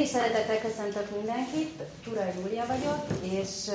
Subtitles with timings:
[0.00, 3.70] is szeretettel köszöntök mindenkit, Tura Júlia vagyok, és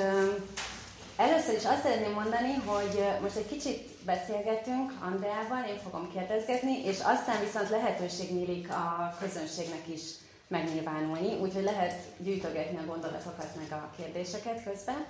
[1.16, 6.98] először is azt szeretném mondani, hogy most egy kicsit beszélgetünk Andreával, én fogom kérdezgetni, és
[6.98, 10.02] aztán viszont lehetőség nyílik a közönségnek is
[10.48, 15.06] megnyilvánulni, úgyhogy lehet gyűjtögetni a gondolatokat meg a kérdéseket közben.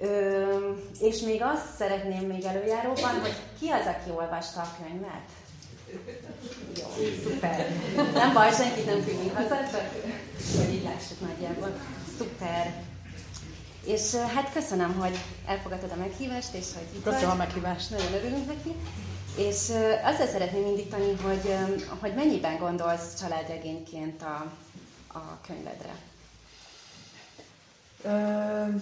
[0.00, 5.43] Ö, és még azt szeretném még előjáróban, hogy ki az, aki olvasta a könyvet?
[6.78, 6.86] Jó,
[7.24, 7.66] szuper.
[8.12, 9.90] Nem baj, senkit nem küldünk haza, csak
[10.56, 11.76] hogy így lássuk nagyjából.
[12.18, 12.82] Szuper.
[13.84, 17.34] És hát köszönöm, hogy elfogadtad a meghívást, és hogy itt Köszönöm vagy.
[17.34, 17.90] a meghívást.
[17.90, 18.74] Nagyon örülünk neki.
[19.36, 19.58] És
[20.04, 21.54] azzal szeretném indítani, hogy,
[22.00, 24.52] hogy mennyiben gondolsz családregényként a,
[25.18, 25.94] a könyvedre?
[28.02, 28.76] Ö,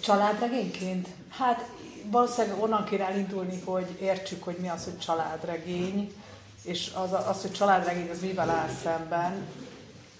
[0.00, 1.08] családregényként?
[1.28, 1.64] Hát
[2.10, 6.12] valószínűleg onnan kéne elindulni, hogy értsük, hogy mi az, hogy családregény,
[6.62, 9.46] és az, az hogy családregény az mivel áll szemben.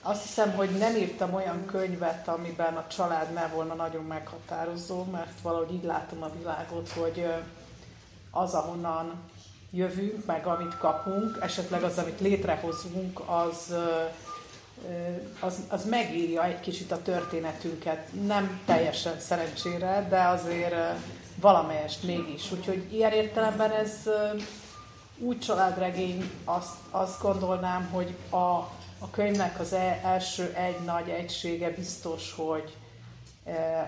[0.02, 5.40] Azt hiszem, hogy nem írtam olyan könyvet, amiben a család ne volna nagyon meghatározó, mert
[5.42, 7.26] valahogy így látom a világot, hogy
[8.30, 9.12] az, ahonnan
[9.70, 13.74] jövünk, meg amit kapunk, esetleg az, amit létrehozunk, az,
[15.40, 18.12] az, az megírja egy kicsit a történetünket.
[18.26, 20.74] Nem teljesen szerencsére, de azért
[21.40, 22.52] valamelyest mégis.
[22.52, 24.08] Úgyhogy ilyen értelemben ez
[25.18, 28.36] úgy családregény, azt, azt gondolnám, hogy a,
[28.98, 32.76] a könyvnek az e, első egy nagy egysége biztos, hogy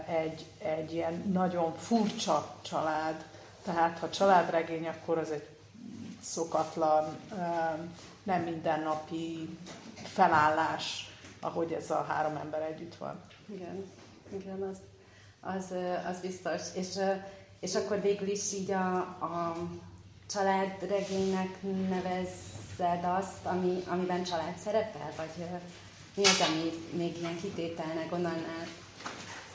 [0.06, 3.24] egy, egy ilyen nagyon furcsa család.
[3.62, 5.48] Tehát ha családregény, akkor az egy
[6.22, 7.16] szokatlan,
[8.22, 9.58] nem mindennapi
[10.02, 13.20] felállás, ahogy ez a három ember együtt van.
[13.46, 13.84] Igen,
[14.32, 14.78] igen, az,
[15.40, 15.74] az,
[16.10, 16.62] az biztos.
[16.74, 16.88] És,
[17.60, 19.56] és akkor végül is így a, a
[20.30, 25.46] családregénynek nevezzed azt, ami, amiben család szerepel, vagy
[26.14, 28.66] mi az, ami még ilyen kitételnek gondolnál?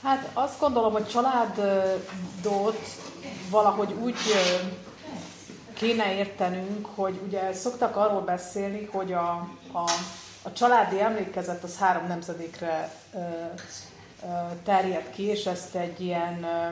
[0.01, 2.79] Hát azt gondolom, hogy családot
[3.49, 4.15] valahogy úgy
[5.73, 9.29] kéne értenünk, hogy ugye szoktak arról beszélni, hogy a,
[9.71, 9.89] a,
[10.41, 14.27] a családi emlékezet az három nemzedékre ö, ö,
[14.63, 16.71] terjed ki, és ezt egy ilyen ö,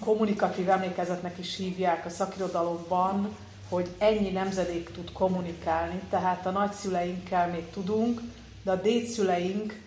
[0.00, 3.36] kommunikatív emlékezetnek is hívják a szakirodalomban,
[3.68, 8.20] hogy ennyi nemzedék tud kommunikálni, tehát a nagyszüleinkkel még tudunk,
[8.62, 9.80] de a dédszüleink,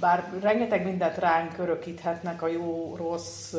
[0.00, 3.54] bár rengeteg mindent ránk örökíthetnek a jó-rossz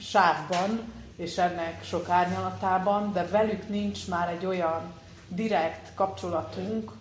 [0.00, 0.80] sávban,
[1.16, 4.92] és ennek sok árnyalatában, de velük nincs már egy olyan
[5.28, 6.92] direkt kapcsolatunk,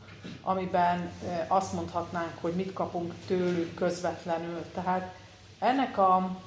[0.41, 1.11] amiben
[1.47, 4.65] azt mondhatnánk, hogy mit kapunk tőlük közvetlenül.
[4.73, 5.13] Tehát
[5.59, 6.37] ennek a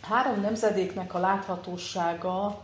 [0.00, 2.60] három nemzedéknek a láthatósága,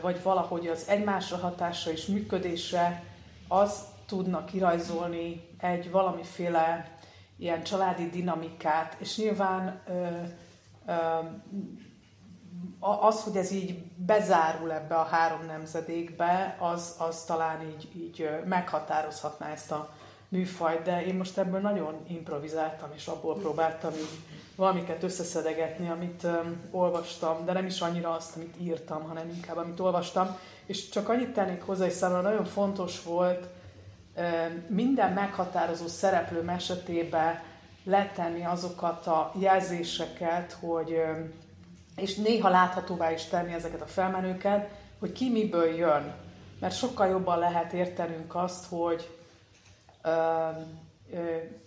[0.00, 3.02] vagy valahogy az egymásra hatása és működése,
[3.48, 6.96] az tudna kirajzolni egy valamiféle
[7.36, 10.06] ilyen családi dinamikát, és nyilván ö,
[10.86, 10.94] ö,
[12.80, 19.50] az, hogy ez így bezárul ebbe a három nemzedékbe, az, az talán így, így meghatározhatná
[19.50, 19.94] ezt a
[20.28, 24.18] műfajt, de én most ebből nagyon improvizáltam, és abból próbáltam így
[24.58, 29.80] valamiket összeszedegetni, amit um, olvastam, de nem is annyira azt, amit írtam, hanem inkább amit
[29.80, 30.36] olvastam.
[30.66, 33.46] És csak annyit tennék hozzá, hogy számomra nagyon fontos volt
[34.16, 37.42] um, minden meghatározó szereplő esetében
[37.84, 41.32] letenni azokat a jelzéseket, hogy um,
[41.96, 46.14] és néha láthatóvá is tenni ezeket a felmenőket, hogy ki miből jön.
[46.60, 49.16] Mert sokkal jobban lehet értenünk azt, hogy
[50.02, 50.48] ö,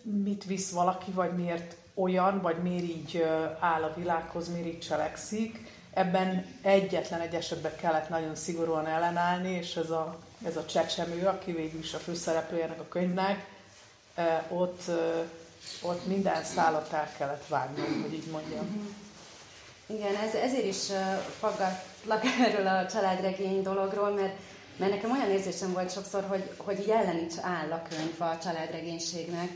[0.02, 3.25] mit visz valaki, vagy miért olyan, vagy miért így
[3.59, 5.72] áll a világhoz, miért így cselekszik.
[5.94, 11.52] Ebben egyetlen egy esetben kellett nagyon szigorúan ellenállni, és ez a, ez a csecsemő, aki
[11.52, 13.46] végül is a főszereplőjének a könyvnek,
[14.50, 14.81] ott,
[15.81, 18.66] ott minden szállat el kellett vágnom, hogy így mondjam.
[18.66, 18.85] Mhm.
[19.85, 20.88] Igen, ez, ezért is
[21.40, 24.34] faggatlak erről a családregény dologról, mert,
[24.78, 28.37] mert nekem olyan érzésem volt sokszor, hogy, hogy így ellen is áll a könyv a
[28.44, 29.49] családregénységnek.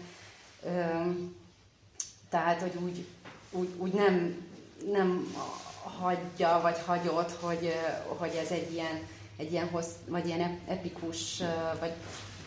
[2.36, 3.06] Tehát, hogy úgy,
[3.52, 4.46] úgy, úgy nem,
[4.92, 5.36] nem
[6.00, 7.74] hagyja, vagy hagyott, hogy,
[8.06, 9.00] hogy ez egy ilyen,
[9.38, 11.42] egy ilyen, hossz, vagy ilyen epikus,
[11.80, 11.94] vagy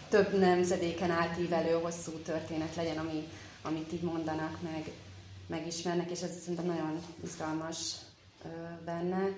[0.09, 3.29] több nemzedéken átívelő hosszú történet legyen, ami,
[3.63, 4.91] amit így mondanak meg
[5.47, 7.93] megismernek, és ez szerintem nagyon izgalmas
[8.85, 9.29] benne.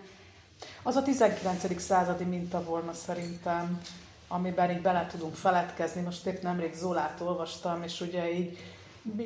[0.83, 1.81] Az a 19.
[1.81, 3.83] századi minta volna szerintem,
[4.29, 6.01] amiben így bele tudunk feledkezni.
[6.01, 8.59] Most épp nemrég Zolát olvastam, és ugye így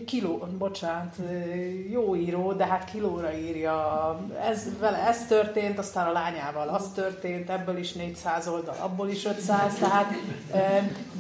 [0.07, 1.17] kiló, bocsánat,
[1.91, 4.19] jó író, de hát kilóra írja.
[4.41, 9.25] Ez, vele ez történt, aztán a lányával az történt, ebből is 400 oldal, abból is
[9.25, 10.13] 500, tehát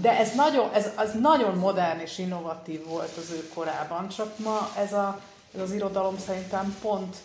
[0.00, 4.68] de ez nagyon, ez, ez nagyon modern és innovatív volt az ő korában, csak ma
[4.78, 5.20] ez, a,
[5.54, 7.16] ez az irodalom szerintem pont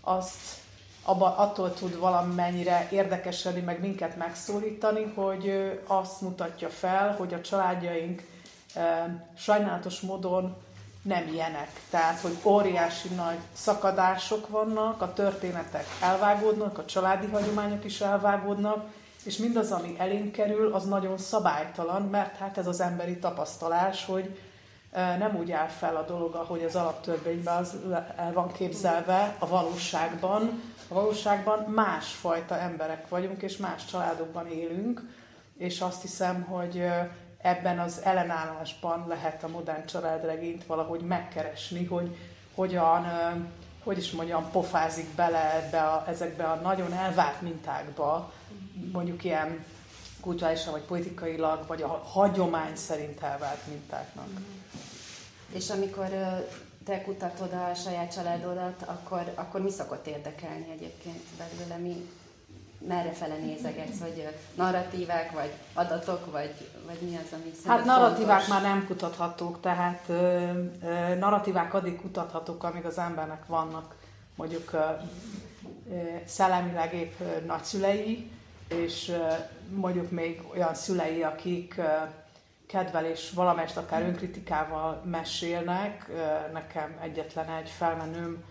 [0.00, 0.56] azt
[1.02, 8.22] abba, attól tud valamennyire érdekesedni, meg minket megszólítani, hogy azt mutatja fel, hogy a családjaink
[9.36, 10.56] sajnálatos módon
[11.08, 11.68] nem ilyenek.
[11.90, 18.84] Tehát, hogy óriási nagy szakadások vannak, a történetek elvágódnak, a családi hagyományok is elvágódnak,
[19.24, 24.38] és mindaz, ami elénk kerül, az nagyon szabálytalan, mert hát ez az emberi tapasztalás, hogy
[24.92, 27.76] nem úgy áll fel a dolog, ahogy az alaptörvényben az
[28.16, 30.62] el van képzelve a valóságban.
[30.88, 35.02] A valóságban másfajta emberek vagyunk, és más családokban élünk,
[35.56, 36.84] és azt hiszem, hogy
[37.38, 42.16] ebben az ellenállásban lehet a modern családregényt valahogy megkeresni, hogy
[42.54, 43.06] hogyan,
[43.84, 48.32] hogy is mondjam, pofázik bele ebbe a, ezekbe a nagyon elvárt mintákba,
[48.92, 49.64] mondjuk ilyen
[50.20, 54.28] kulturálisan vagy politikailag, vagy a hagyomány szerint elvált mintáknak.
[55.52, 56.08] És amikor
[56.84, 61.76] te kutatod a saját családodat, akkor, akkor mi szokott érdekelni egyébként belőle?
[61.76, 62.08] Mi,
[62.78, 66.54] merre fele nézegetsz, hogy narratívák, vagy adatok, vagy,
[66.86, 68.48] vagy mi az, ami Hát narratívák fontos?
[68.48, 70.14] már nem kutathatók, tehát ö,
[70.82, 73.94] ö, narratívák addig kutathatók, amíg az embernek vannak
[74.34, 78.30] mondjuk ö, ö, szellemileg épp ö, nagyszülei,
[78.68, 79.32] és ö,
[79.70, 81.82] mondjuk még olyan szülei, akik ö,
[82.66, 86.10] kedvel és valamelyest akár önkritikával mesélnek.
[86.52, 88.44] Nekem egyetlen egy felmenőm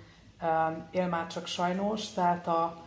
[0.92, 2.78] él már csak sajnos, tehát a,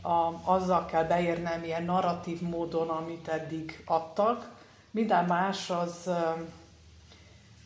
[0.00, 4.50] a, azzal kell beérnem ilyen narratív módon, amit eddig adtak.
[4.90, 6.10] Minden más az,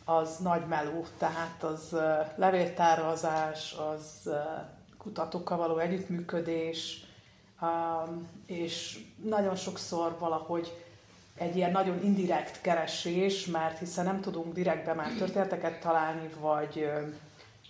[0.05, 1.95] az nagy meló, tehát az
[2.35, 4.29] levéltározás, az
[4.97, 7.05] kutatókkal való együttműködés,
[8.45, 10.85] és nagyon sokszor valahogy
[11.37, 16.89] egy ilyen nagyon indirekt keresés, mert hiszen nem tudunk direktbe már történeteket találni, vagy,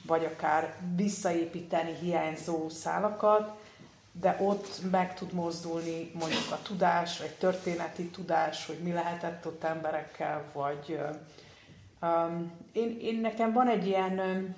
[0.08, 3.58] vagy akár visszaépíteni hiányzó szálakat,
[4.20, 9.64] de ott meg tud mozdulni mondjuk a tudás, egy történeti tudás, hogy mi lehetett ott
[9.64, 11.00] emberekkel, vagy
[12.02, 14.56] um, én, én nekem van egy ilyen um,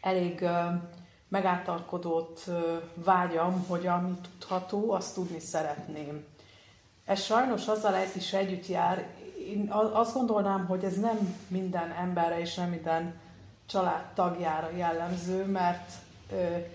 [0.00, 0.88] elég um,
[1.28, 2.56] megáltalkodott uh,
[2.94, 6.24] vágyam, hogy ami tudható, azt tudni szeretném.
[7.04, 9.06] Ez sajnos azzal is együtt jár,
[9.38, 13.14] én azt gondolnám, hogy ez nem minden emberre és nem minden
[13.66, 15.92] család tagjára jellemző, mert
[16.30, 16.66] uh,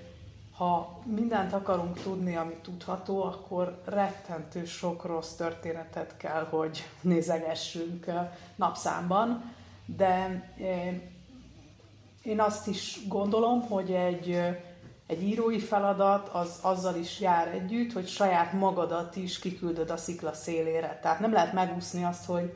[0.62, 8.06] ha mindent akarunk tudni, ami tudható, akkor rettentő sok rossz történetet kell, hogy nézegessünk
[8.56, 9.54] napszámban.
[9.86, 10.44] De
[12.24, 14.40] én azt is gondolom, hogy egy,
[15.08, 20.34] egy írói feladat az azzal is jár együtt, hogy saját magadat is kiküldöd a szikla
[20.34, 21.00] szélére.
[21.02, 22.56] Tehát nem lehet megúszni azt, hogy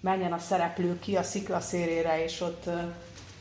[0.00, 2.70] menjen a szereplő ki a szikla szélére, és ott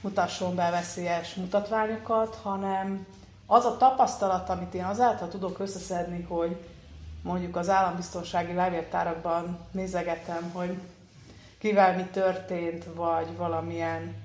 [0.02, 3.06] mutasson be veszélyes mutatványokat, hanem
[3.52, 6.58] az a tapasztalat, amit én azáltal tudok összeszedni, hogy
[7.24, 10.78] mondjuk az állambiztonsági levéltárakban nézegetem, hogy
[11.58, 14.16] kivel mi történt, vagy valamilyen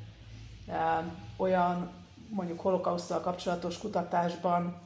[0.69, 1.05] e,
[1.37, 1.91] olyan
[2.29, 4.77] mondjuk holokausztal kapcsolatos kutatásban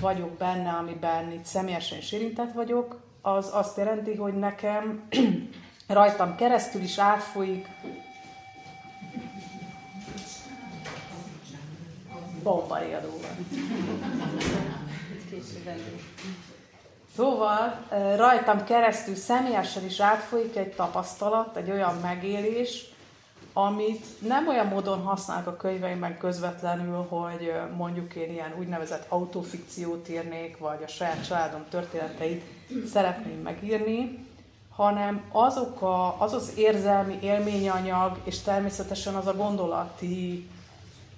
[0.00, 5.08] vagyok benne, amiben itt személyesen is érintett vagyok, az azt jelenti, hogy nekem
[5.86, 7.68] rajtam keresztül is átfolyik
[12.44, 13.36] bombariadóval.
[17.16, 17.86] Szóval
[18.16, 22.92] rajtam keresztül személyesen is átfolyik egy tapasztalat, egy olyan megélés,
[23.52, 30.58] amit nem olyan módon használok a könyveimben közvetlenül, hogy mondjuk én ilyen úgynevezett autofikciót írnék,
[30.58, 32.44] vagy a saját családom történeteit
[32.92, 34.26] szeretném megírni,
[34.70, 40.48] hanem azok a, az az érzelmi élményanyag, és természetesen az a gondolati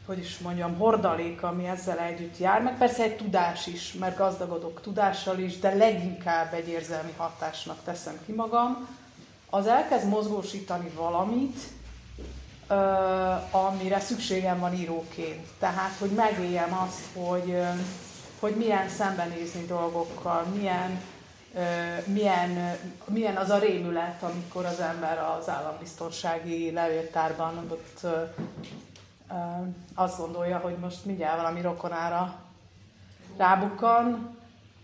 [0.07, 4.81] hogy is mondjam, hordalék, ami ezzel együtt jár, meg persze egy tudás is, mert gazdagodok
[4.81, 8.89] tudással is, de leginkább egy érzelmi hatásnak teszem ki magam,
[9.51, 11.59] az elkezd mozgósítani valamit,
[13.51, 15.47] amire szükségem van íróként.
[15.59, 17.57] Tehát, hogy megéljem azt, hogy,
[18.41, 21.01] hogy milyen szembenézni dolgokkal, milyen,
[22.05, 28.07] milyen, milyen az a rémület, amikor az ember az állambiztonsági levéltárban ott
[29.95, 32.35] azt gondolja, hogy most mindjárt valami rokonára
[33.37, 34.37] rábukkan,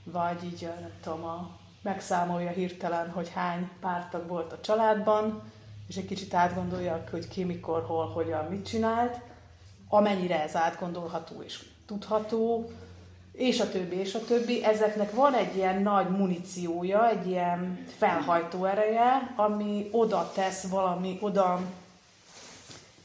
[0.04, 1.48] vagy így nem tudom, a,
[1.82, 5.42] megszámolja hirtelen, hogy hány pártag volt a családban,
[5.88, 9.20] és egy kicsit átgondolja, hogy ki, mikor, hol, hogyan, mit csinált,
[9.88, 12.70] amennyire ez átgondolható és tudható,
[13.32, 18.64] és a többi, és a többi, ezeknek van egy ilyen nagy muníciója, egy ilyen felhajtó
[18.64, 21.60] ereje, ami oda tesz valami, oda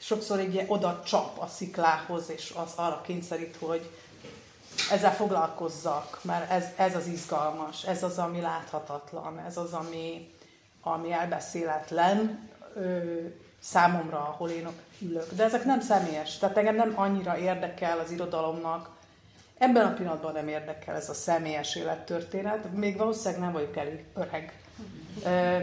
[0.07, 3.89] sokszor egy oda csap a sziklához, és az arra kényszerít, hogy
[4.91, 10.33] ezzel foglalkozzak, mert ez, ez az izgalmas, ez az, ami láthatatlan, ez az, ami,
[10.81, 12.99] ami elbeszéletlen ö,
[13.59, 14.67] számomra, ahol én
[15.01, 15.33] ülök.
[15.33, 18.89] De ezek nem személyes, tehát engem nem annyira érdekel az irodalomnak,
[19.57, 24.59] ebben a pillanatban nem érdekel ez a személyes élettörténet, még valószínűleg nem vagyok elég öreg.
[25.25, 25.57] Ö,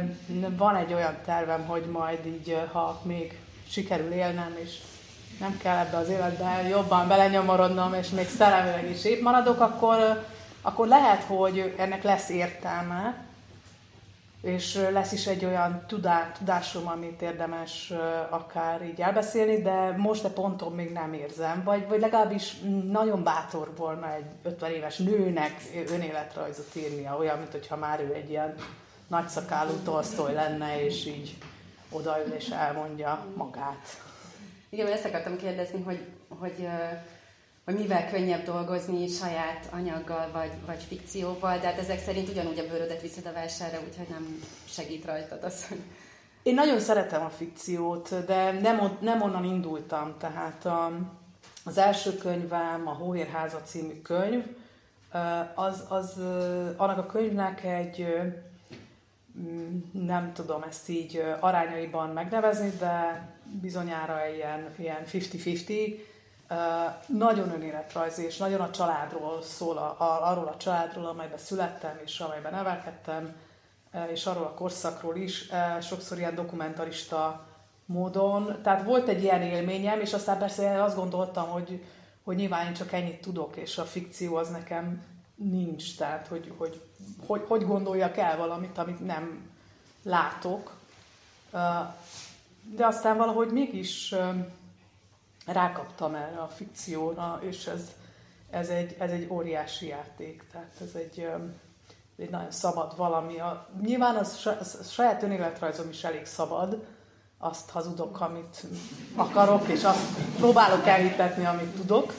[0.57, 3.44] van egy olyan tervem, hogy majd így, ha még
[3.75, 4.79] sikerül élnem, és
[5.41, 10.27] nem kell ebbe az életbe jobban belenyomorodnom, és még szellemileg is épp maradok, akkor,
[10.63, 13.25] akkor lehet, hogy ennek lesz értelme,
[14.43, 17.93] és lesz is egy olyan tudá, tudásom, amit érdemes
[18.31, 22.57] akár így elbeszélni, de most a ponton még nem érzem, vagy, vagy legalábbis
[22.91, 25.55] nagyon bátor volna egy 50 éves nőnek
[25.89, 28.55] önéletrajzot írnia, olyan, mint hogyha már ő egy ilyen
[29.09, 31.37] nagyszakálú tolsztoly lenne, és így
[31.91, 34.03] odaül és elmondja magát.
[34.69, 36.69] Igen, ezt akartam kérdezni, hogy, hogy,
[37.65, 42.67] hogy mivel könnyebb dolgozni saját anyaggal vagy, vagy fikcióval, de hát ezek szerint ugyanúgy a
[42.67, 45.81] bőrödet viszed a vásárra, úgyhogy nem segít rajtad az, hogy...
[46.43, 50.15] Én nagyon szeretem a fikciót, de nem, nem onnan indultam.
[50.19, 50.93] Tehát a,
[51.65, 54.45] az első könyvem, a Hóérháza című könyv,
[55.55, 56.19] az, az,
[56.77, 58.07] annak a könyvnek egy
[59.93, 63.29] nem tudom ezt így arányaiban megnevezni, de
[63.61, 65.99] bizonyára ilyen, ilyen 50-50.
[67.07, 69.97] Nagyon önéletrajzi, és nagyon a családról szól, a,
[70.31, 73.35] arról a családról, amelyben születtem, és amelyben nevelkedtem,
[74.13, 75.49] és arról a korszakról is,
[75.81, 77.47] sokszor ilyen dokumentarista
[77.87, 78.59] módon.
[78.63, 81.85] Tehát volt egy ilyen élményem, és aztán persze azt gondoltam, hogy,
[82.25, 85.03] hogy nyilván én csak ennyit tudok, és a fikció az nekem
[85.35, 86.81] nincs, tehát hogy, hogy,
[87.27, 89.51] hogy, hogy gondoljak el valamit, amit nem
[90.03, 90.77] látok.
[92.75, 94.15] De aztán valahogy mégis
[95.47, 97.93] rákaptam erre a fikcióra, és ez,
[98.51, 101.29] ez, egy, ez egy óriási játék, tehát ez egy,
[102.17, 103.41] egy nagyon szabad valami.
[103.41, 106.85] A, nyilván az, az saját önéletrajzom is elég szabad,
[107.39, 108.67] azt hazudok, amit
[109.17, 112.13] akarok, és azt próbálok elhitetni, amit tudok.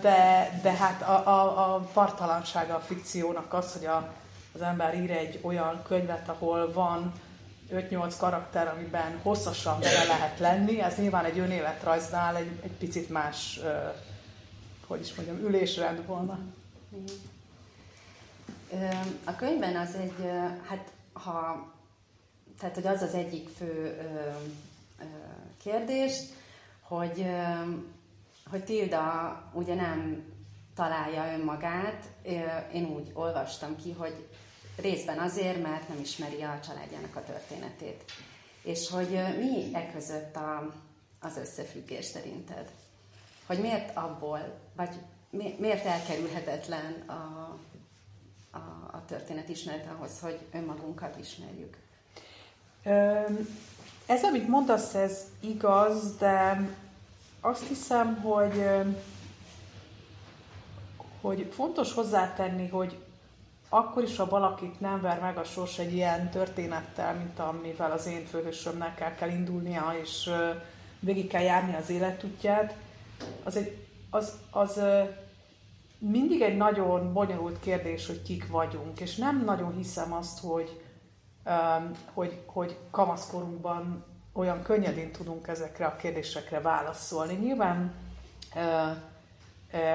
[0.00, 4.12] De, de hát a, a, a partalansága a fikciónak az, hogy a,
[4.54, 7.12] az ember ír egy olyan könyvet, ahol van
[7.72, 10.80] 5-8 karakter, amiben hosszasan bele lehet lenni.
[10.80, 13.60] Ez nyilván egy önéletrajznál egy, egy picit más,
[14.86, 16.38] hogy is mondjam, ülésrend volna.
[19.24, 20.30] A könyvben az egy,
[20.68, 21.70] hát ha
[22.58, 23.96] tehát hogy az az egyik fő
[25.62, 26.20] kérdés,
[26.80, 27.26] hogy,
[28.52, 30.24] hogy Tilda ugye nem
[30.74, 32.08] találja önmagát.
[32.72, 34.28] Én úgy olvastam ki, hogy
[34.76, 38.04] részben azért, mert nem ismeri a családjának a történetét.
[38.62, 40.72] És hogy mi e között a,
[41.20, 42.70] az összefüggés szerinted?
[43.46, 44.94] Hogy miért abból, vagy
[45.58, 47.56] miért elkerülhetetlen a,
[48.50, 48.58] a,
[48.92, 51.76] a történet ismeret ahhoz, hogy önmagunkat ismerjük?
[54.06, 56.68] Ez, amit mondasz, ez igaz, de
[57.44, 58.64] azt hiszem, hogy,
[61.20, 62.98] hogy fontos hozzátenni, hogy
[63.68, 68.06] akkor is, ha valakit nem ver meg a sors egy ilyen történettel, mint amivel az
[68.06, 70.30] én főhősömnek el kell indulnia, és
[71.00, 72.76] végig kell járni az életútját,
[73.42, 74.80] az, egy, az, az
[75.98, 80.82] mindig egy nagyon bonyolult kérdés, hogy kik vagyunk, és nem nagyon hiszem azt, hogy
[82.12, 87.34] hogy, hogy kamaszkorunkban olyan könnyedén tudunk ezekre a kérdésekre válaszolni.
[87.34, 87.94] Nyilván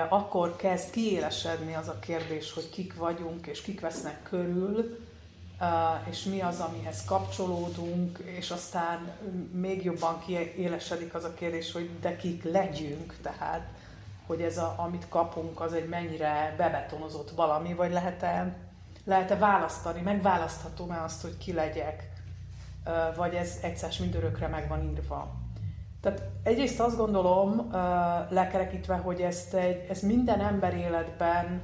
[0.09, 4.99] akkor kezd kiélesedni az a kérdés, hogy kik vagyunk, és kik vesznek körül,
[6.09, 9.11] és mi az, amihez kapcsolódunk, és aztán
[9.51, 13.67] még jobban kiélesedik az a kérdés, hogy de kik legyünk, tehát
[14.25, 18.55] hogy ez, a, amit kapunk, az egy mennyire bebetonozott valami, vagy lehet-e
[19.07, 22.09] lehet-e választani, megválaszthatom-e azt, hogy ki legyek,
[23.15, 25.35] vagy ez egyszer mindörökre meg van írva.
[26.01, 27.71] Tehát egyrészt azt gondolom,
[28.29, 31.61] lekerekítve, hogy ezt, egy, ez minden ember életben,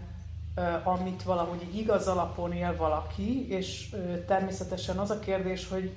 [0.84, 3.96] amit valahogy így igaz alapon él valaki, és
[4.28, 5.96] természetesen az a kérdés, hogy,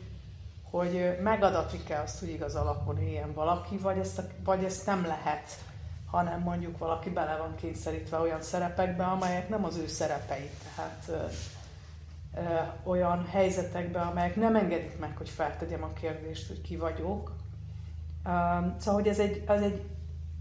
[0.71, 5.59] hogy megadatik-e azt, hogy igaz alapon éljen valaki, vagy ezt, vagy ezt nem lehet,
[6.11, 10.50] hanem mondjuk valaki bele van kényszerítve olyan szerepekbe, amelyek nem az ő szerepei.
[10.62, 11.30] Tehát
[12.83, 17.33] olyan helyzetekbe, amelyek nem engedik meg, hogy feltegyem a kérdést, hogy ki vagyok.
[18.78, 19.83] Szóval, hogy ez egy, az egy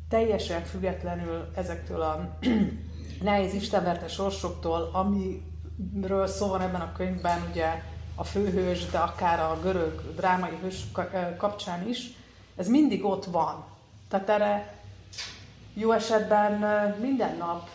[0.09, 2.37] teljesen függetlenül ezektől a
[3.21, 7.81] nehéz istenverte sorsoktól, amiről szó van ebben a könyvben, ugye
[8.15, 10.83] a főhős, de akár a görög drámai hős
[11.37, 12.13] kapcsán is,
[12.55, 13.65] ez mindig ott van.
[14.09, 14.73] Tehát erre
[15.73, 16.51] jó esetben
[17.01, 17.69] minden nap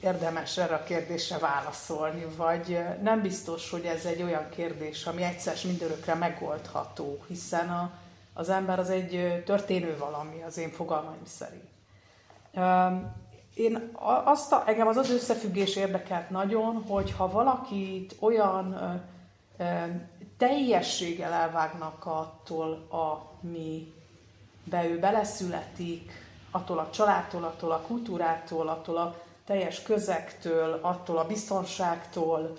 [0.00, 5.56] érdemes erre a kérdésre válaszolni, vagy nem biztos, hogy ez egy olyan kérdés, ami egyszer
[5.64, 7.90] mindörökre megoldható, hiszen a,
[8.32, 11.68] az ember az egy történő valami az én fogalmaim szerint.
[13.54, 13.90] Én
[14.24, 18.76] azt a, engem az az összefüggés érdekelt nagyon, hogy ha valakit olyan
[20.38, 29.16] teljességgel elvágnak attól, amibe ő beleszületik, attól a családtól, attól a kultúrától, attól a
[29.50, 32.56] teljes közegtől, attól a biztonságtól,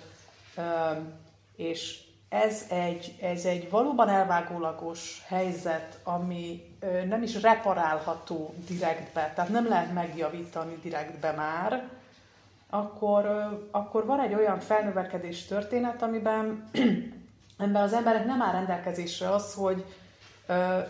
[1.56, 6.76] és ez egy, ez egy valóban elvágólagos helyzet, ami
[7.08, 11.88] nem is reparálható direktbe, tehát nem lehet megjavítani direktbe már,
[12.70, 13.26] akkor,
[13.70, 16.70] akkor van egy olyan felnövekedés történet, amiben,
[17.58, 19.84] amiben az emberek nem áll rendelkezésre az, hogy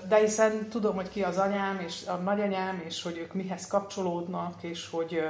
[0.09, 4.63] de hiszen tudom, hogy ki az anyám és a nagyanyám, és hogy ők mihez kapcsolódnak,
[4.63, 5.23] és hogy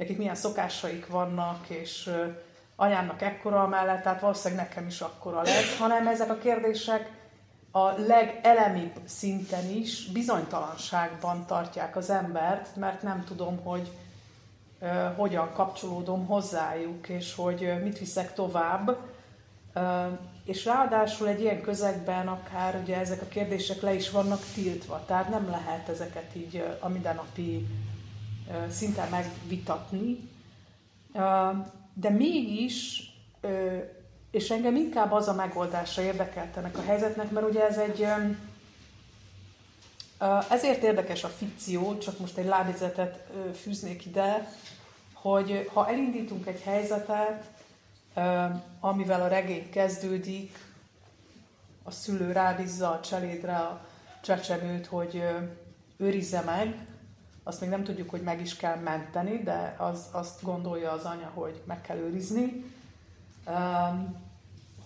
[0.00, 2.10] nekik milyen szokásaik vannak, és
[2.76, 7.10] anyámnak ekkora mellett, tehát valószínűleg nekem is akkora lesz, hanem ezek a kérdések
[7.70, 13.90] a legelemibb szinten is bizonytalanságban tartják az embert, mert nem tudom, hogy
[14.80, 18.96] uh, hogyan kapcsolódom hozzájuk, és hogy uh, mit viszek tovább.
[19.74, 25.04] Uh, és ráadásul egy ilyen közegben akár ugye ezek a kérdések le is vannak tiltva,
[25.06, 27.66] tehát nem lehet ezeket így a mindennapi
[28.70, 30.28] szinten megvitatni.
[31.94, 33.02] De mégis,
[34.30, 38.06] és engem inkább az a megoldása érdekelt ennek a helyzetnek, mert ugye ez egy,
[40.50, 44.48] ezért érdekes a fikció, csak most egy lábjegyzetet fűznék ide,
[45.12, 47.50] hogy ha elindítunk egy helyzetet,
[48.80, 50.58] amivel a regény kezdődik,
[51.82, 53.86] a szülő rábízza a cselédre a
[54.22, 55.22] csecsemőt, hogy
[55.96, 56.86] őrizze meg,
[57.42, 61.30] azt még nem tudjuk, hogy meg is kell menteni, de az, azt gondolja az anya,
[61.34, 62.64] hogy meg kell őrizni.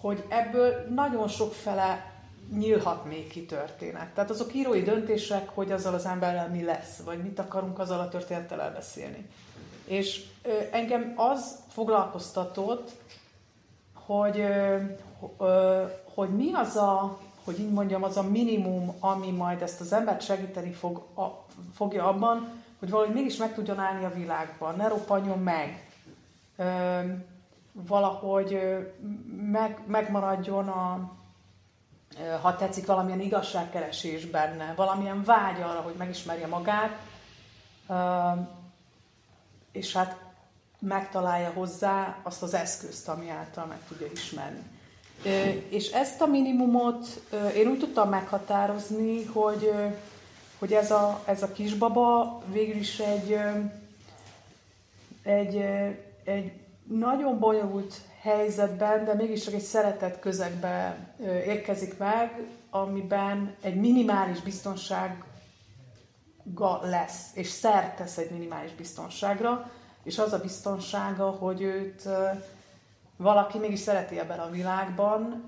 [0.01, 2.12] Hogy ebből nagyon sok fele
[2.53, 4.09] nyílhat még ki történet.
[4.14, 8.09] Tehát azok írói döntések, hogy azzal az emberrel mi lesz, vagy mit akarunk azzal a
[8.09, 9.29] történettel elbeszélni.
[9.85, 10.25] És
[10.71, 12.90] engem az foglalkoztatott,
[13.93, 14.45] hogy,
[16.14, 20.23] hogy mi az a, hogy így mondjam, az a minimum, ami majd ezt az embert
[20.23, 25.39] segíteni fog, a, fogja abban, hogy valahogy mégis meg tudjon állni a világban, ne roppanjon
[25.39, 25.89] meg,
[26.57, 27.01] ö,
[27.73, 28.59] valahogy
[29.51, 31.13] meg, megmaradjon a,
[32.43, 36.99] ha tetszik, valamilyen igazságkeresés benne, valamilyen vágy arra, hogy megismerje magát,
[39.73, 40.17] és hát
[40.79, 44.74] megtalálja hozzá azt az eszközt, ami által meg tudja ismerni.
[45.68, 47.07] És ezt a minimumot
[47.57, 49.72] én úgy tudtam meghatározni, hogy
[50.64, 53.38] hogy ez a, ez a kisbaba végül is egy,
[55.22, 55.57] egy,
[56.24, 56.53] egy
[56.85, 60.96] nagyon bonyolult helyzetben, de mégis egy szeretett közegbe
[61.46, 65.24] érkezik meg, amiben egy minimális biztonság
[66.83, 69.70] lesz, és szert tesz egy minimális biztonságra,
[70.03, 72.09] és az a biztonsága, hogy őt
[73.16, 75.44] valaki mégis szereti ebben a világban,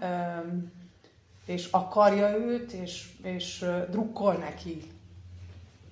[1.47, 4.91] és akarja őt, és, és drukkol neki,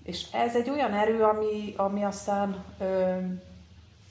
[0.02, 3.16] és ez egy olyan erő, ami, ami aztán ö,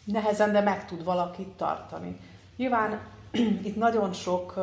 [0.03, 2.19] nehezen, de meg tud valakit tartani.
[2.55, 2.99] Nyilván
[3.67, 4.59] itt nagyon sok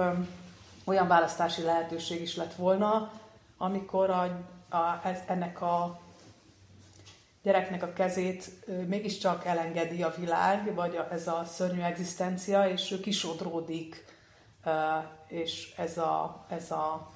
[0.84, 3.12] olyan választási lehetőség is lett volna,
[3.56, 4.22] amikor a,
[4.76, 6.00] a, ez, ennek a
[7.42, 8.50] gyereknek a kezét
[8.86, 14.04] mégiscsak elengedi a világ, vagy a, ez a szörnyű egzisztencia, és ő kisodródik,
[15.28, 17.10] és ez a, ez a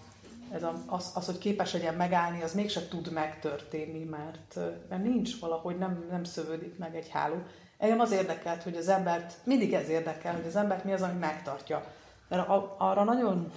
[0.52, 4.58] ez a, az, az, hogy képes legyen megállni, az mégse tud megtörténni, mert,
[4.88, 7.42] mert nincs valahogy, nem, nem szövődik meg egy háló.
[7.78, 11.18] Engem az érdekelt, hogy az embert, mindig ez érdekel, hogy az embert mi az, ami
[11.18, 11.84] megtartja.
[12.28, 13.52] Mert arra nagyon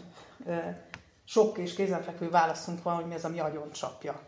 [1.25, 4.19] sok és kézenfekvő válaszunk van, hogy mi az, ami agyon csapja.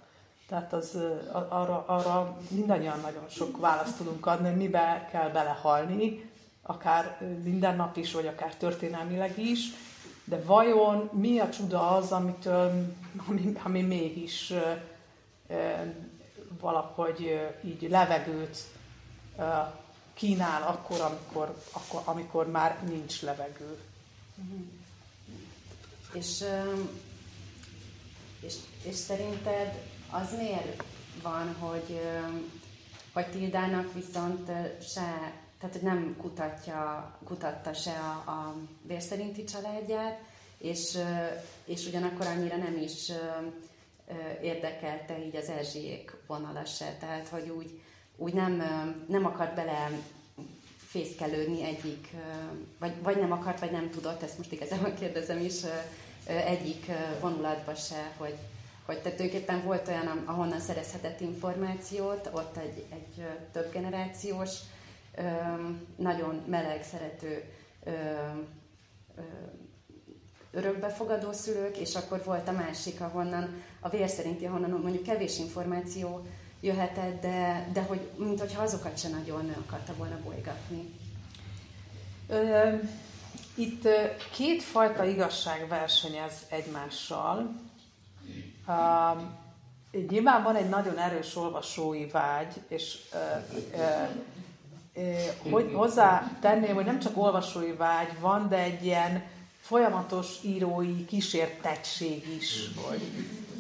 [0.49, 0.97] Tehát az,
[1.31, 6.31] arra, arra mindannyian nagyon sok választ tudunk adni, hogy mibe kell belehalni,
[6.61, 9.69] akár minden nap is, vagy akár történelmileg is,
[10.23, 12.95] de vajon mi a csuda az, amitől,
[13.27, 14.53] ami, ami mégis
[16.59, 18.57] valahogy így levegőt
[20.13, 23.77] kínál akkor, amikor, akkor, amikor már nincs levegő.
[26.13, 26.43] És,
[28.39, 30.83] és, és szerinted az miért
[31.21, 32.01] van, hogy,
[33.13, 40.19] hogy Tildának viszont se tehát nem kutatja, kutatta se a, a vérszerinti családját,
[40.57, 40.97] és,
[41.65, 43.11] és ugyanakkor annyira nem is
[44.41, 47.81] érdekelte így az Erzsiék vonala se, tehát hogy úgy,
[48.15, 48.63] úgy nem,
[49.07, 49.91] nem akart bele
[50.77, 52.07] fészkelődni egyik,
[52.79, 55.55] vagy, vagy nem akart, vagy nem tudott, ezt most igazából kérdezem is,
[56.25, 58.35] egyik vonulatba se, hogy,
[58.89, 64.49] hogy tulajdonképpen volt olyan, ahonnan szerezhetett információt, ott egy, egy több generációs,
[65.95, 67.43] nagyon meleg, szerető
[70.51, 76.25] örökbefogadó szülők, és akkor volt a másik, ahonnan a vér szerinti, ahonnan mondjuk kevés információ
[76.61, 80.93] jöhetett, de, de hogy, mint hogyha azokat se nagyon akarta volna bolygatni.
[83.55, 83.87] Itt
[84.31, 87.67] kétfajta igazság versenyez egymással.
[90.09, 92.97] Nyilván van egy nagyon erős olvasói vágy, és
[95.51, 99.23] hogy hozzá tenném, hogy nem csak olvasói vágy van, de egy ilyen
[99.61, 103.01] folyamatos írói kísértettség is, hogy,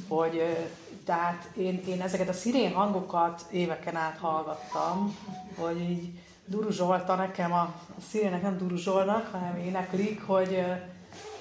[0.07, 0.57] hogy
[1.05, 5.17] tehát én, én ezeket a szirén hangokat éveken át hallgattam,
[5.57, 6.09] hogy így
[6.45, 10.65] Duru Zsolta nekem, a, a szirének nem Duru Zsolnak, hanem éneklik, hogy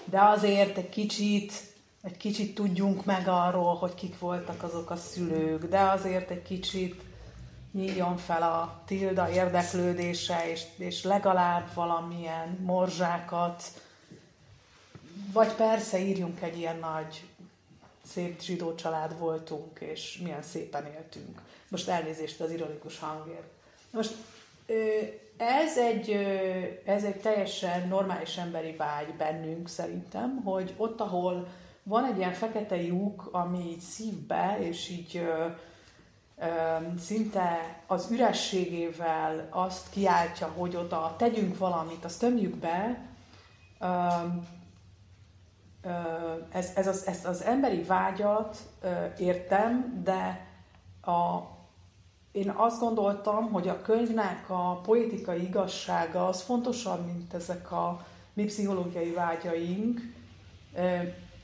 [0.05, 1.53] de azért egy kicsit,
[2.03, 7.03] egy kicsit tudjunk meg arról, hogy kik voltak azok a szülők, de azért egy kicsit
[7.73, 13.63] nyíljon fel a tilda érdeklődése, és, és legalább valamilyen morzsákat,
[15.33, 17.25] vagy persze írjunk egy ilyen nagy,
[18.13, 21.41] szép zsidó család voltunk, és milyen szépen éltünk.
[21.69, 23.49] Most elnézést az ironikus hangért.
[23.91, 24.15] Most
[25.37, 26.11] ez egy,
[26.85, 31.49] ez egy teljesen normális emberi vágy bennünk szerintem, hogy ott, ahol
[31.89, 35.29] van egy ilyen fekete lyuk, ami így szívbe, és így
[36.99, 43.07] szinte az ürességével azt kiáltja, hogy oda tegyünk valamit, azt tömjük be,
[46.53, 48.57] ez, ez az, ezt az emberi vágyat
[49.19, 50.47] értem, de
[51.13, 51.41] a,
[52.33, 58.45] én azt gondoltam, hogy a könyvnek a politikai igazsága az fontosabb, mint ezek a mi
[58.45, 60.01] pszichológiai vágyaink,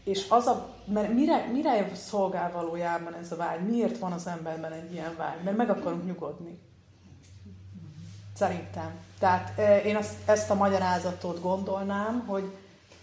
[0.05, 3.61] és az a, mert mire, mire szolgál valójában ez a vágy?
[3.61, 5.43] Miért van az emberben egy ilyen vágy?
[5.43, 6.59] Mert meg akarunk nyugodni.
[8.35, 8.91] Szerintem.
[9.19, 12.53] Tehát én azt, ezt a magyarázatot gondolnám, hogy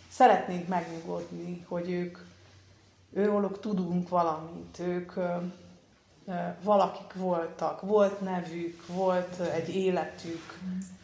[0.10, 2.18] szeretnénk megnyugodni, hogy ők,
[3.14, 5.14] őróluk tudunk valamit, ők
[6.64, 10.60] valakik voltak, volt nevük, volt egy életük,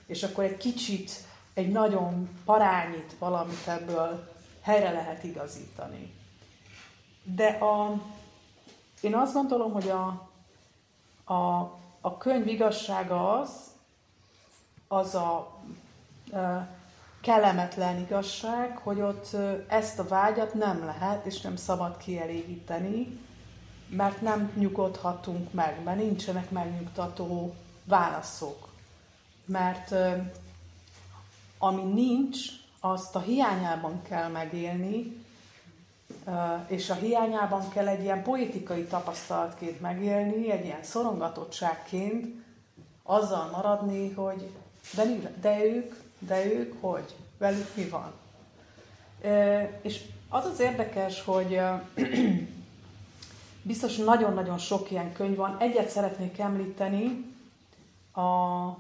[0.06, 1.12] és akkor egy kicsit,
[1.54, 4.36] egy nagyon parányit valamit ebből
[4.68, 6.14] helyre lehet igazítani.
[7.24, 8.02] De a,
[9.02, 10.30] én azt gondolom, hogy a,
[11.34, 11.60] a,
[12.02, 13.50] a könyv igazsága az,
[14.88, 16.68] az a, a
[17.22, 19.36] kellemetlen igazság, hogy ott
[19.68, 23.20] ezt a vágyat nem lehet és nem szabad kielégíteni,
[23.90, 28.70] mert nem nyugodhatunk meg, mert nincsenek megnyugtató válaszok.
[29.46, 29.96] Mert
[31.58, 32.38] ami nincs,
[32.92, 35.26] azt a hiányában kell megélni,
[36.68, 42.44] és a hiányában kell egy ilyen politikai tapasztalatként megélni, egy ilyen szorongatottságként
[43.04, 44.52] azzal maradni, hogy
[44.96, 47.16] de, de ők, de ők hogy?
[47.38, 48.12] Velük mi van?
[49.82, 51.60] És az az érdekes, hogy
[53.62, 55.58] biztos nagyon-nagyon sok ilyen könyv van.
[55.60, 57.36] Egyet szeretnék említeni,
[58.14, 58.78] a,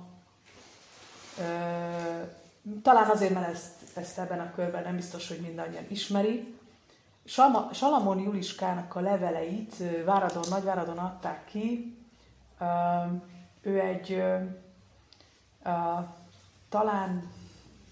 [2.81, 6.55] talán azért, mert ezt, ezt ebben a körben nem biztos, hogy mindannyian ismeri.
[7.25, 11.97] Salma, Salamon Juliskának a leveleit Váradon, Nagyváradon adták ki.
[13.61, 14.23] Ő egy
[16.69, 17.31] talán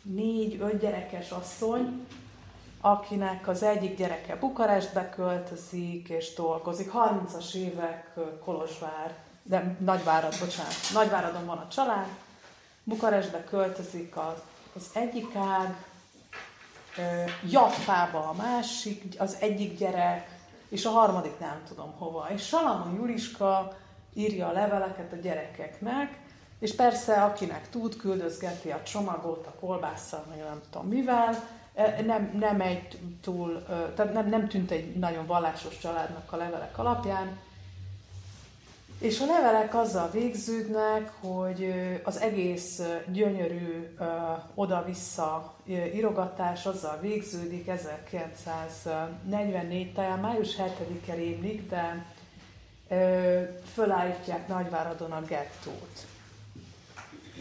[0.01, 2.07] négy-öt gyerekes asszony,
[2.81, 6.91] akinek az egyik gyereke Bukarestbe költözik és dolgozik.
[6.93, 8.13] 30-as évek
[8.43, 12.07] Kolozsvár, de Nagyvárad, bocsánat, Nagyváradon van a család,
[12.83, 14.41] Bukarestbe költözik az
[14.75, 15.85] az egyik ág,
[17.49, 20.29] Jaffába a másik, az egyik gyerek,
[20.69, 22.27] és a harmadik nem tudom hova.
[22.33, 23.77] És Salamon Juliska
[24.13, 26.19] írja a leveleket a gyerekeknek,
[26.59, 31.43] és persze akinek tud, küldözgeti a csomagot, a kolbásszal, meg nem tudom mivel,
[32.05, 33.63] nem, nem egy túl,
[33.95, 37.37] tehát nem, nem tűnt egy nagyon vallásos családnak a levelek alapján,
[38.99, 42.81] és a levelek azzal végződnek, hogy az egész
[43.11, 43.95] gyönyörű
[44.53, 52.05] oda-vissza írogatás azzal végződik 1944, talán május 7-e rémlik, de
[53.73, 56.05] fölállítják Nagyváradon a gettót.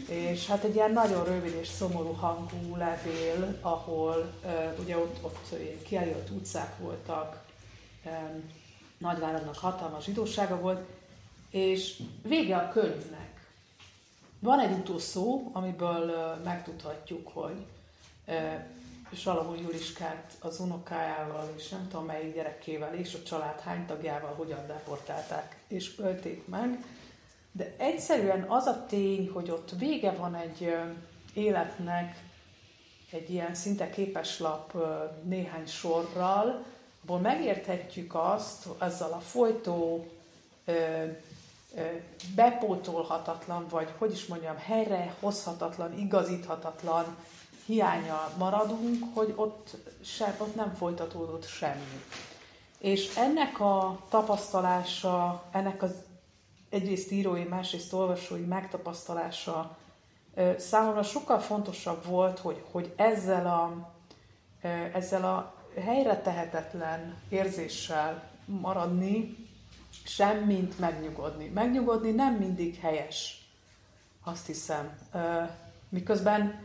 [0.09, 4.33] és hát egy ilyen nagyon rövid és szomorú hangú levél, ahol
[4.79, 7.43] ugye ott, ott kijelölt utcák voltak,
[8.97, 10.94] nagyváradnak hatalmas zsidósága volt,
[11.55, 13.47] és vége a könyvnek.
[14.39, 17.65] Van egy utószó, amiből megtudhatjuk, hogy
[19.13, 24.67] Salamon Juliskát az unokájával, és nem tudom melyik gyerekével, és a család hány tagjával hogyan
[24.67, 26.85] deportálták és ölték meg.
[27.51, 30.75] De egyszerűen az a tény, hogy ott vége van egy
[31.33, 32.23] életnek,
[33.11, 34.73] egy ilyen szinte képeslap
[35.23, 36.65] néhány sorral,
[37.01, 40.09] abból megérthetjük azt, ezzel a folytó,
[42.35, 47.15] bepótolhatatlan, vagy hogy is mondjam, helyre hozhatatlan, igazíthatatlan
[47.65, 52.03] hiánya maradunk, hogy ott, se, ott nem folytatódott semmi.
[52.77, 55.91] És ennek a tapasztalása, ennek az
[56.69, 59.77] egyrészt írói, másrészt olvasói megtapasztalása
[60.57, 63.91] számomra sokkal fontosabb volt, hogy, hogy ezzel a,
[64.93, 69.44] ezzel a helyre tehetetlen érzéssel maradni,
[70.07, 71.47] semmint megnyugodni.
[71.53, 73.47] Megnyugodni nem mindig helyes,
[74.23, 74.97] azt hiszem.
[75.89, 76.59] Miközben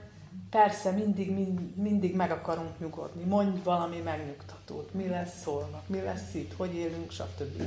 [0.50, 3.24] persze mindig, mind, mindig meg akarunk nyugodni.
[3.24, 4.94] Mondj valami megnyugtatót.
[4.94, 7.62] Mi lesz szólnak, mi lesz itt, hogy élünk, stb.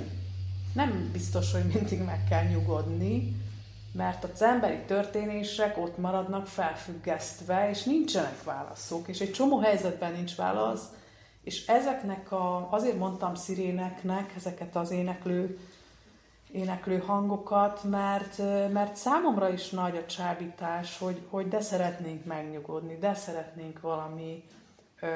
[0.73, 3.41] Nem biztos, hogy mindig meg kell nyugodni,
[3.91, 10.35] mert az emberi történések ott maradnak felfüggesztve, és nincsenek válaszok, és egy csomó helyzetben nincs
[10.35, 10.83] válasz,
[11.43, 15.59] és ezeknek a, azért mondtam sziréneknek, ezeket az éneklő
[16.53, 18.37] éneklő hangokat, mert,
[18.71, 24.43] mert számomra is nagy a csábítás, hogy, hogy de szeretnénk megnyugodni, de szeretnénk valami
[25.01, 25.07] ö,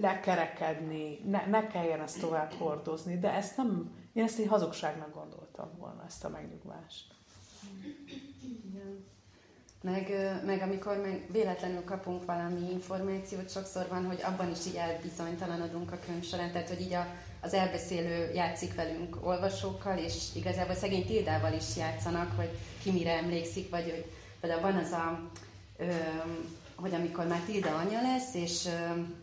[0.00, 5.70] lekerekedni, ne, ne kelljen ezt tovább hordozni, de ezt nem, én ezt egy hazugságnak gondoltam
[5.78, 7.14] volna, ezt a megnyugvást.
[9.80, 10.12] Meg,
[10.46, 15.98] meg amikor meg véletlenül kapunk valami információt, sokszor van, hogy abban is így elbizonytalanodunk a
[16.06, 17.06] könyv során, tehát hogy így a,
[17.40, 22.50] az elbeszélő játszik velünk olvasókkal, és igazából szegény Tildával is játszanak, hogy
[22.82, 24.04] ki mire emlékszik, vagy hogy
[24.40, 25.30] például van az a,
[26.80, 28.68] hogy amikor már Tilda anya lesz, és,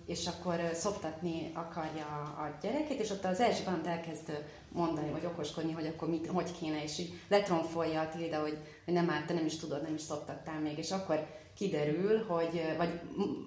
[0.06, 2.06] és akkor szoptatni akarja
[2.38, 6.84] a gyereket, és ott az valamit elkezd mondani, vagy okoskodni, hogy akkor mit, hogy kéne,
[6.84, 10.02] és így letronfolja a Tilda, hogy, hogy nem már te nem is tudod, nem is
[10.02, 11.26] szoptattál még, és akkor
[11.58, 13.00] kiderül, hogy, vagy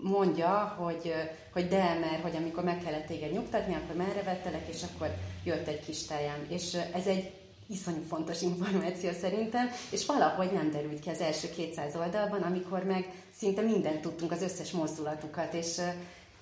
[0.03, 1.13] mondja, hogy,
[1.53, 5.67] hogy de, mert hogy amikor meg kellett téged nyugtatni, akkor merre vettelek, és akkor jött
[5.67, 6.47] egy kis tejem.
[6.49, 7.38] És ez egy
[7.69, 13.13] iszonyú fontos információ szerintem, és valahogy nem derült ki az első 200 oldalban, amikor meg
[13.37, 15.81] szinte mindent tudtunk, az összes mozdulatukat, és,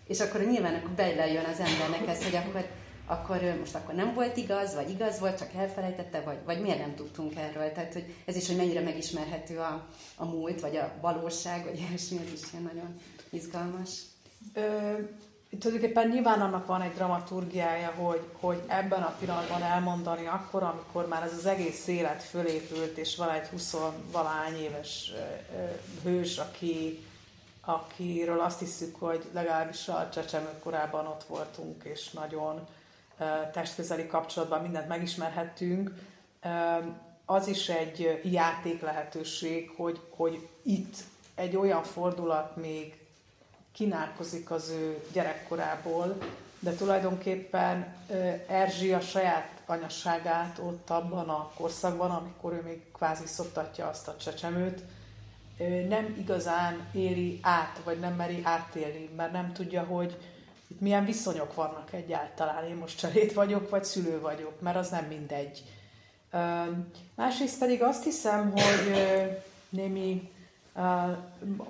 [0.07, 2.67] és akkor nyilván akkor belejön az embernek ez, hogy akkor
[3.09, 6.95] akkor most akkor nem volt igaz, vagy igaz volt, csak elfelejtette, vagy, vagy miért nem
[6.95, 7.73] tudtunk erről.
[7.73, 12.19] Tehát hogy ez is, hogy mennyire megismerhető a, a múlt, vagy a valóság, vagy ilyesmi,
[12.19, 12.95] ez is ilyen nagyon
[13.31, 14.01] izgalmas.
[15.59, 21.23] Tulajdonképpen nyilván annak van egy dramaturgiája, hogy, hogy ebben a pillanatban elmondani akkor, amikor már
[21.23, 23.77] ez az egész élet fölépült, és van egy 20
[24.13, 25.13] valány éves
[26.03, 27.05] hős, aki,
[27.61, 32.67] akiről azt hiszük, hogy legalábbis a csecsemő korában ott voltunk, és nagyon
[33.53, 35.91] testközeli kapcsolatban mindent megismerhettünk,
[37.25, 40.97] az is egy játék lehetőség, hogy, hogy itt
[41.35, 43.06] egy olyan fordulat még
[43.77, 46.17] kínálkozik az ő gyerekkorából,
[46.59, 47.95] de tulajdonképpen
[48.47, 54.17] Erzsi a saját anyasságát ott abban a korszakban, amikor ő még kvázi szoktatja azt a
[54.17, 54.83] csecsemőt,
[55.89, 60.19] nem igazán éli át, vagy nem meri átélni, mert nem tudja, hogy
[60.67, 62.65] itt milyen viszonyok vannak egyáltalán.
[62.65, 65.63] Én most cserét vagyok, vagy szülő vagyok, mert az nem mindegy.
[67.15, 68.93] Másrészt pedig azt hiszem, hogy
[69.69, 70.31] némi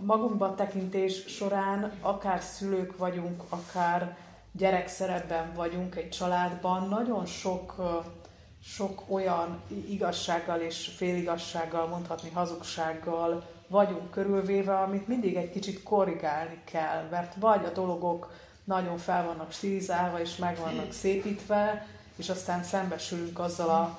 [0.00, 4.16] magunkban tekintés során akár szülők vagyunk, akár
[4.52, 7.74] gyerekszerepben vagyunk egy családban, nagyon sok,
[8.62, 17.08] sok olyan igazsággal és féligassággal, mondhatni hazugsággal vagyunk körülvéve, amit mindig egy kicsit korrigálni kell,
[17.10, 18.32] mert vagy a dolgok
[18.64, 23.98] nagyon fel vannak stilizálva és meg vannak szépítve, és aztán szembesülünk azzal a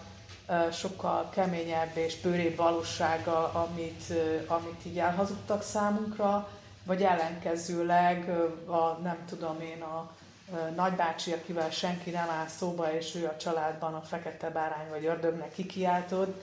[0.72, 4.14] sokkal keményebb és bőrébb valósággal, amit,
[4.48, 6.50] amit így elhazudtak számunkra,
[6.84, 8.30] vagy ellenkezőleg
[8.66, 10.12] a, nem tudom én, a
[10.76, 15.52] nagybácsi, akivel senki nem áll szóba, és ő a családban a fekete bárány vagy ördögnek
[15.54, 16.42] kikiáltod,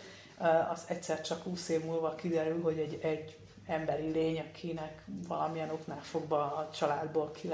[0.73, 3.37] az egyszer csak 20 év múlva kiderül, hogy egy, egy
[3.67, 7.49] emberi lény, akinek valamilyen oknál fogva a családból ki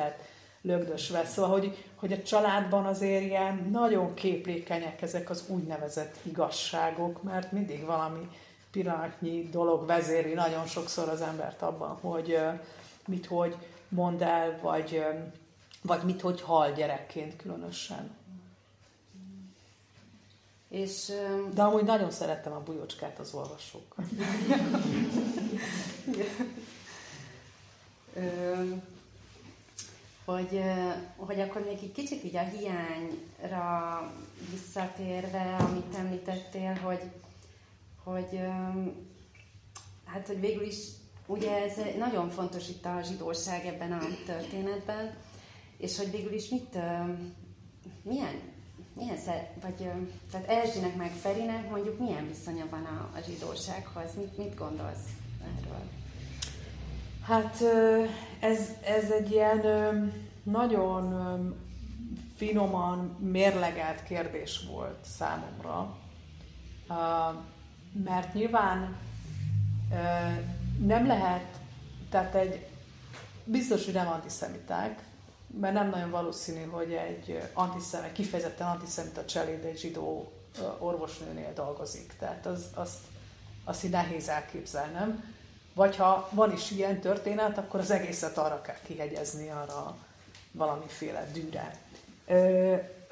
[0.63, 1.25] lehet lögdösve.
[1.25, 7.85] Szóval, hogy, hogy a családban azért ilyen nagyon képlékenyek ezek az úgynevezett igazságok, mert mindig
[7.85, 8.29] valami
[8.71, 12.39] pillanatnyi dolog vezéri nagyon sokszor az embert abban, hogy
[13.07, 13.57] mit hogy
[13.89, 15.05] mond el, vagy,
[15.83, 18.19] vagy mit hogy hal gyerekként különösen.
[20.69, 21.13] És,
[21.55, 23.95] De amúgy nagyon szerettem a bujocskát az olvasók.
[30.31, 30.63] hogy,
[31.17, 34.13] hogy akkor még egy kicsit így a hiányra
[34.51, 37.03] visszatérve, amit említettél, hogy,
[38.05, 38.41] hogy
[40.05, 40.77] hát, hogy végül is
[41.27, 45.15] ugye ez nagyon fontos itt a zsidóság ebben a történetben,
[45.77, 46.79] és hogy végül is mit,
[48.03, 48.41] milyen,
[48.93, 49.91] milyen szer, vagy
[50.31, 55.09] tehát Erzsinek meg Ferinek mondjuk milyen viszonya van a, a zsidósághoz, mit, mit gondolsz
[55.59, 56.00] erről?
[57.23, 57.63] Hát
[58.41, 59.63] ez, ez egy ilyen
[60.43, 61.15] nagyon
[62.37, 65.97] finoman mérlegelt kérdés volt számomra,
[68.05, 68.97] mert nyilván
[70.79, 71.59] nem lehet,
[72.11, 72.67] tehát egy
[73.45, 75.03] biztos, hogy nem antiszemiták,
[75.61, 80.33] mert nem nagyon valószínű, hogy egy antiszemita, kifejezetten antiszemita cseléd egy zsidó
[80.79, 82.13] orvosnőnél dolgozik.
[82.19, 82.99] Tehát az, azt,
[83.65, 85.25] azt így nehéz elképzelnem.
[85.81, 89.97] Vagy ha van is ilyen történet, akkor az egészet arra kell kihegyezni, arra
[90.53, 91.75] valamiféle dűre.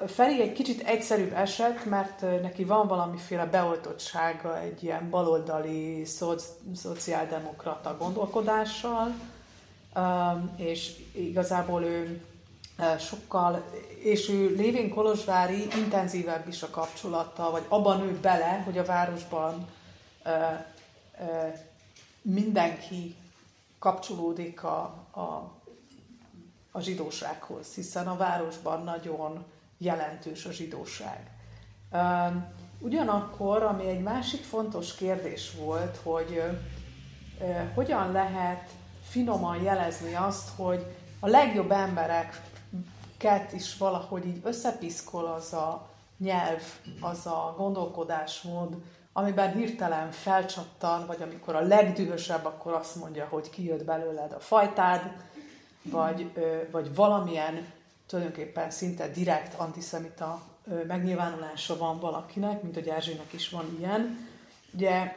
[0.07, 7.97] Feri egy kicsit egyszerűbb eset, mert neki van valamiféle beoltottsága egy ilyen baloldali szoci, szociáldemokrata
[7.97, 9.13] gondolkodással,
[10.55, 12.21] és igazából ő
[12.99, 13.63] sokkal,
[14.03, 19.67] és ő lévén Kolozsvári intenzívebb is a kapcsolata, vagy abban nőtt bele, hogy a városban
[22.33, 23.15] mindenki
[23.79, 25.51] kapcsolódik a, a,
[26.71, 29.45] a zsidósághoz, hiszen a városban nagyon
[29.77, 31.31] jelentős a zsidóság.
[32.79, 36.43] Ugyanakkor, ami egy másik fontos kérdés volt, hogy
[37.73, 38.69] hogyan lehet
[39.01, 40.85] finoman jelezni azt, hogy
[41.19, 46.61] a legjobb embereket is valahogy így összepiszkol az a nyelv,
[47.01, 48.75] az a gondolkodásmód,
[49.19, 55.11] amiben hirtelen felcsattan, vagy amikor a legdühösebb, akkor azt mondja, hogy kijött belőled a fajtád,
[55.81, 56.31] vagy,
[56.71, 57.65] vagy valamilyen
[58.07, 60.41] tulajdonképpen szinte direkt antiszemita
[60.87, 64.27] megnyilvánulása van valakinek, mint a Erzsének is van ilyen.
[64.73, 65.15] Ugye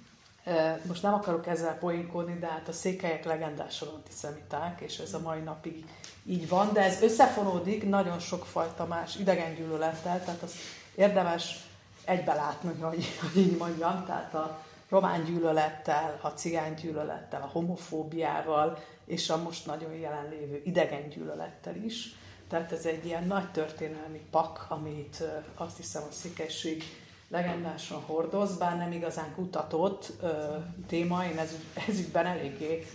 [0.88, 5.40] most nem akarok ezzel poénkodni, de hát a székelyek legendásan antiszemiták, és ez a mai
[5.40, 5.84] napig
[6.26, 10.54] így van, de ez összefonódik nagyon sokfajta más idegengyűlölettel, tehát az
[10.94, 11.70] érdemes
[12.04, 18.78] egybe látni, hogy, hogy így mondjam, tehát a román gyűlölettel, a cigány gyűlölettel, a homofóbiával,
[19.04, 22.14] és a most nagyon jelenlévő idegen gyűlölettel is.
[22.48, 26.82] Tehát ez egy ilyen nagy történelmi pak, amit azt hiszem a székesség
[27.28, 31.54] legendásan hordoz, bár nem igazán kutatott ö, téma, én ez,
[31.88, 32.86] ezügyben eléggé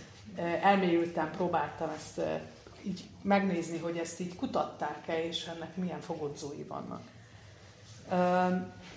[0.62, 2.20] elmélyültem, próbáltam ezt
[2.82, 7.02] így megnézni, hogy ezt így kutatták-e, és ennek milyen fogodzói vannak.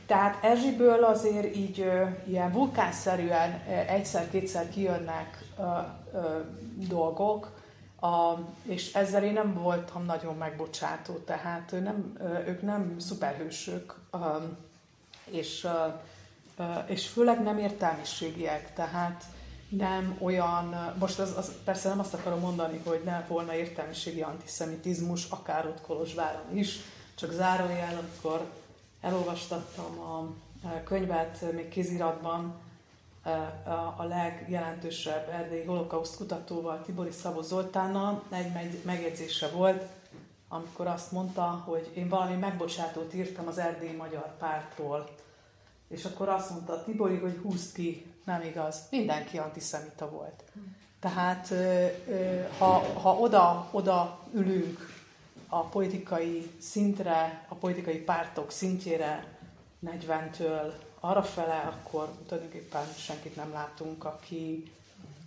[0.05, 1.91] Tehát Erzsiből azért így
[2.27, 3.51] ilyen vulkánszerűen
[3.87, 5.61] egyszer-kétszer kijönnek ö,
[6.13, 6.39] ö,
[6.87, 7.51] dolgok,
[8.01, 8.33] a,
[8.63, 13.95] és ezzel én nem voltam nagyon megbocsátó, tehát ő nem, ők nem szuperhősök,
[15.25, 15.67] és,
[16.85, 19.23] és főleg nem értelmiségiek, tehát
[19.69, 25.29] nem olyan, most az, az, persze nem azt akarom mondani, hogy ne volna értelmiségi antiszemitizmus,
[25.29, 26.79] akár ott Kolozsváron is,
[27.15, 28.45] csak zárójel, amikor
[29.01, 32.55] elolvastattam a könyvet még kéziratban,
[33.97, 38.23] a legjelentősebb erdélyi holokauszt kutatóval, Tibori Szabó Zoltánnal.
[38.29, 39.83] Egy megjegyzése volt,
[40.47, 45.09] amikor azt mondta, hogy én valami megbocsátót írtam az erdélyi magyar pártról,
[45.87, 50.43] és akkor azt mondta Tibori, hogy húzd ki, nem igaz, mindenki antiszemita volt.
[50.99, 51.53] Tehát
[52.57, 54.90] ha, ha oda, oda ülünk
[55.53, 59.37] a politikai szintre, a politikai pártok szintjére
[59.85, 64.71] 40-től arra fele, akkor tulajdonképpen senkit nem látunk, aki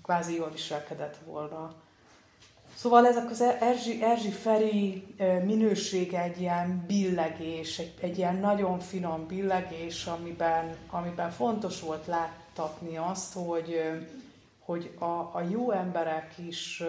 [0.03, 1.75] kvázi jól viselkedett volna.
[2.75, 5.07] Szóval ezek az Erzsi, Erzsi Feri
[5.45, 12.97] minősége egy ilyen billegés, egy, egy ilyen nagyon finom billegés, amiben, amiben fontos volt láttatni
[12.97, 13.81] azt, hogy,
[14.59, 16.83] hogy a, a jó emberek is,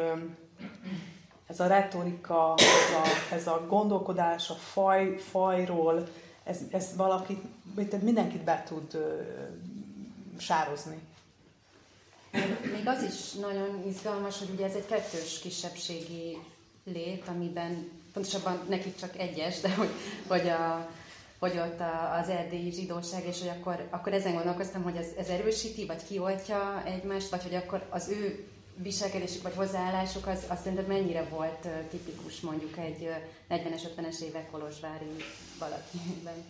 [1.47, 6.07] ez a retorika, ez a, ez a gondolkodás a faj, fajról,
[6.43, 7.43] ez, ez valakit,
[8.01, 9.21] mindenkit be tud ö,
[10.37, 10.99] sározni.
[12.75, 16.37] Még az is nagyon izgalmas, hogy ugye ez egy kettős kisebbségi
[16.83, 19.89] lét, amiben pontosabban nekik csak egyes, de hogy,
[20.27, 20.89] hogy a,
[21.39, 21.79] hogy ott
[22.21, 26.83] az erdélyi zsidóság, és hogy akkor, akkor ezen gondolkoztam, hogy ez, ez erősíti, vagy kioltja
[26.85, 32.39] egymást, vagy hogy akkor az ő viselkedésük vagy hozzáállásuk, az, azt szerinted mennyire volt tipikus
[32.39, 33.09] mondjuk egy
[33.49, 35.15] 40-es, 50-es évek kolozsvári
[35.59, 36.43] valakiben?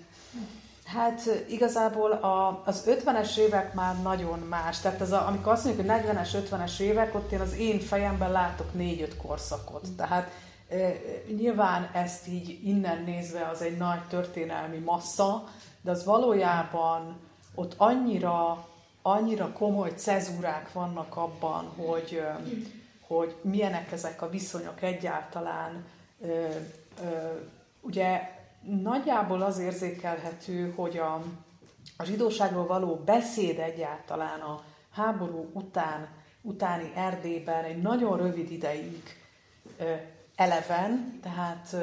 [0.85, 4.79] Hát igazából a, az 50-es évek már nagyon más.
[4.79, 8.31] Tehát ez a, amikor azt mondjuk, hogy 40-es, 50-es évek, ott én az én fejemben
[8.31, 9.87] látok 4-5 korszakot.
[9.97, 10.31] Tehát
[10.69, 10.75] e,
[11.37, 15.43] nyilván ezt így innen nézve az egy nagy történelmi massza,
[15.81, 17.19] de az valójában
[17.55, 18.67] ott annyira,
[19.07, 22.21] annyira komoly cezúrák vannak abban, hogy,
[23.07, 25.85] hogy milyenek ezek a viszonyok egyáltalán.
[27.81, 28.21] Ugye
[28.61, 31.23] nagyjából az érzékelhető, hogy a,
[31.97, 36.07] a zsidóságról való beszéd egyáltalán a háború után,
[36.41, 39.03] utáni Erdélyben egy nagyon rövid ideig
[40.35, 41.75] eleven, tehát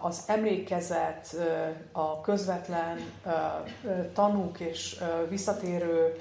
[0.00, 1.36] az emlékezet,
[1.92, 2.98] a közvetlen
[4.12, 6.14] tanúk és visszatérő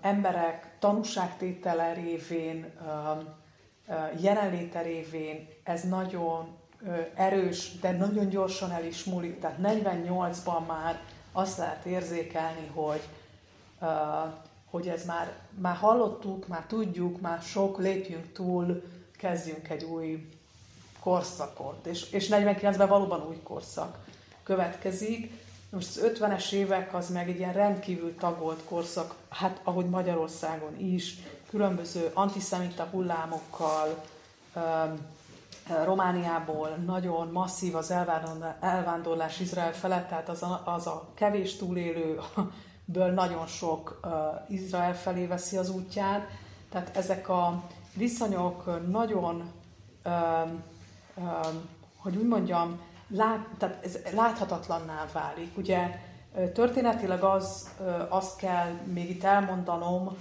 [0.00, 2.72] emberek tanúságtétele révén
[4.20, 6.56] jelenléte révén ez nagyon
[7.14, 9.40] erős, de nagyon gyorsan el is múlik.
[9.40, 11.00] Tehát 48-ban már
[11.32, 13.02] azt lehet érzékelni, hogy,
[14.70, 18.82] hogy ez már, már hallottuk, már tudjuk, már sok, lépjünk túl,
[19.18, 20.35] kezdjünk egy új
[21.06, 21.86] korszakot.
[21.86, 23.98] És, és 49-ben valóban új korszak
[24.42, 25.32] következik.
[25.70, 31.18] Most az 50-es évek az meg egy ilyen rendkívül tagolt korszak, hát ahogy Magyarországon is,
[31.48, 34.04] különböző antiszemita hullámokkal,
[35.84, 37.94] Romániából nagyon masszív az
[38.60, 44.00] elvándorlás Izrael felett, tehát az a, az a kevés túlélőből nagyon sok
[44.48, 46.28] Izrael felé veszi az útját.
[46.70, 47.62] Tehát ezek a
[47.94, 49.52] viszonyok nagyon,
[51.96, 55.56] hogy úgy mondjam, lát, tehát ez láthatatlanná válik.
[55.56, 56.00] Ugye
[56.54, 57.70] történetileg az,
[58.08, 60.16] azt kell még itt elmondanom,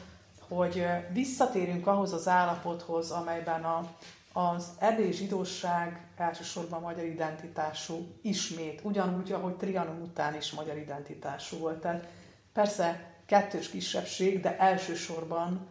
[0.47, 3.89] hogy visszatérünk ahhoz az állapothoz, amelyben a,
[4.33, 11.81] az erdélyi zsidóság elsősorban magyar identitású ismét, ugyanúgy, ahogy Trianon után is magyar identitású volt.
[11.81, 12.07] Tehát
[12.53, 15.67] persze kettős kisebbség, de elsősorban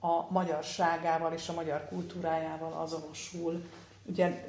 [0.00, 3.62] a magyarságával és a magyar kultúrájával azonosul.
[4.08, 4.44] Ugye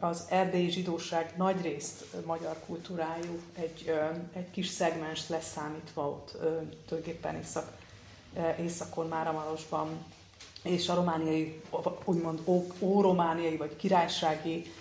[0.00, 3.92] az erdélyi zsidóság nagyrészt magyar kultúrájú, egy,
[4.32, 6.36] egy kis szegmens leszámítva ott
[6.86, 7.76] tulajdonképpen Észak
[8.60, 10.04] északon, Máramarosban,
[10.62, 11.62] és a romániai,
[12.04, 12.40] úgymond
[12.78, 14.72] óromániai vagy királysági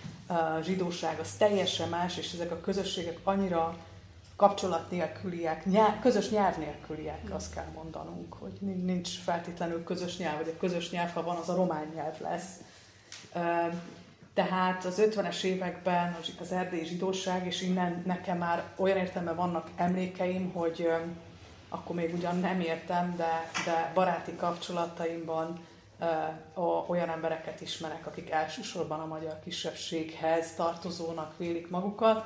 [0.64, 3.78] zsidóság az teljesen más, és ezek a közösségek annyira
[4.36, 10.54] kapcsolat nélküliek, nyelv, közös nyelv nélküliek, azt kell mondanunk, hogy nincs feltétlenül közös nyelv, vagy
[10.56, 12.50] a közös nyelv, ha van, az a román nyelv lesz.
[14.38, 19.70] Eh, tehát az 50-es években az erdélyi zsidóság, és innen nekem már olyan értelme vannak
[19.76, 20.90] emlékeim, hogy
[21.70, 25.60] akkor még ugyan nem értem, de, de baráti kapcsolataimban
[26.88, 32.26] olyan embereket ismerek, akik elsősorban a magyar kisebbséghez tartozónak vélik magukat,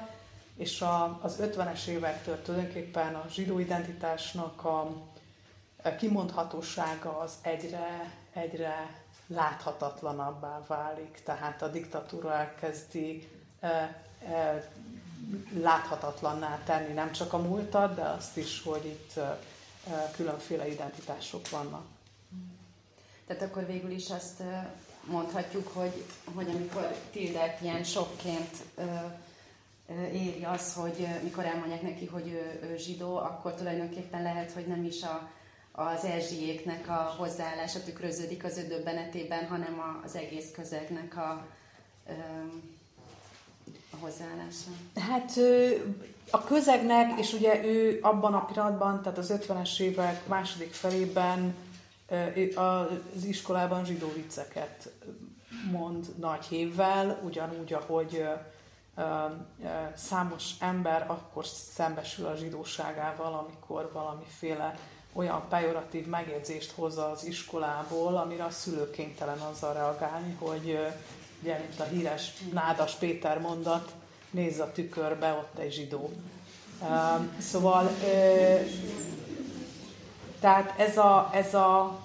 [0.57, 9.03] és a, az 50-es évektől tulajdonképpen a zsidó identitásnak a kimondhatósága az egyre, egyre
[9.33, 13.29] láthatatlanabbá válik, tehát a diktatúra elkezdi
[15.61, 19.19] láthatatlanná tenni nem csak a múltat, de azt is, hogy itt
[20.15, 21.85] különféle identitások vannak.
[23.27, 24.43] Tehát akkor végül is azt
[25.03, 28.55] mondhatjuk, hogy, hogy amikor Tildert ilyen sokként
[30.11, 34.83] éri az, hogy mikor elmondják neki, hogy ő, ő zsidó, akkor tulajdonképpen lehet, hogy nem
[34.83, 35.29] is a,
[35.71, 41.45] az Erzsiéknek a hozzáállása tükröződik az ő döbbenetében, hanem az egész közegnek a,
[43.91, 44.69] a hozzáállása?
[44.95, 45.31] Hát
[46.29, 51.55] a közegnek, és ugye ő abban a pillanatban, tehát az 50-es évek második felében
[52.55, 54.91] az iskolában zsidó vicceket
[55.71, 58.23] mond nagy hévvel, ugyanúgy, ahogy
[59.95, 64.79] számos ember akkor szembesül a zsidóságával, amikor valamiféle
[65.13, 70.79] olyan pejoratív megjegyzést hozza az iskolából, amire a szülő kénytelen azzal reagálni, hogy
[71.41, 73.91] ugye, mint a híres Nádas Péter mondat,
[74.29, 76.11] nézz a tükörbe, ott egy zsidó.
[77.39, 77.91] Szóval,
[80.39, 81.99] tehát ez a, ez a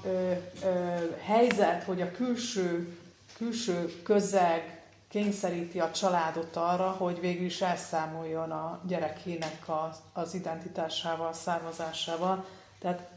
[1.21, 2.99] helyzet, hogy a külső,
[3.37, 11.33] külső közeg kényszeríti a családot arra, hogy végül is elszámoljon a gyerekének az, az identitásával,
[11.33, 12.45] származásával.
[12.79, 13.11] Tehát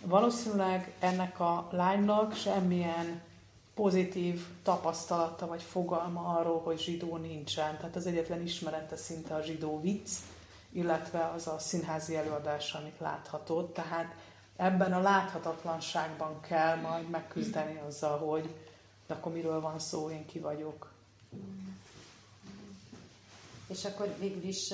[0.00, 3.22] valószínűleg ennek a lánynak semmilyen
[3.74, 7.76] pozitív tapasztalata vagy fogalma arról, hogy zsidó nincsen.
[7.76, 10.10] Tehát az egyetlen ismerete szinte a zsidó vicc,
[10.72, 13.72] illetve az a színházi előadás, amit láthatod.
[13.72, 14.14] Tehát
[14.56, 18.54] ebben a láthatatlanságban kell majd megküzdeni azzal, hogy
[19.06, 20.92] de akkor miről van szó, én ki vagyok.
[23.66, 24.72] És akkor végül is,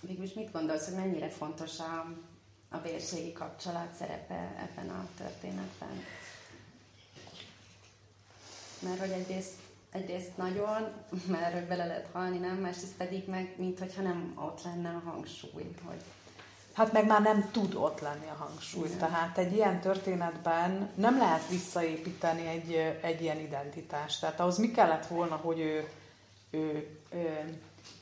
[0.00, 2.12] végül is mit gondolsz, hogy mennyire fontos a,
[2.70, 6.04] a vérségi kapcsolat szerepe ebben a történetben?
[8.78, 9.54] Mert hogy egyrészt,
[9.92, 10.92] egyrészt nagyon,
[11.26, 12.56] mert bele lehet halni, nem?
[12.56, 16.02] Másrészt pedig meg, mint hogyha nem ott lenne a hangsúly, hogy
[16.72, 18.86] Hát meg már nem tud ott lenni a hangsúly.
[18.86, 18.98] Igen.
[18.98, 24.20] Tehát egy ilyen történetben nem lehet visszaépíteni egy, egy ilyen identitást.
[24.20, 25.88] Tehát ahhoz mi kellett volna, hogy ő,
[26.50, 27.58] ő, ő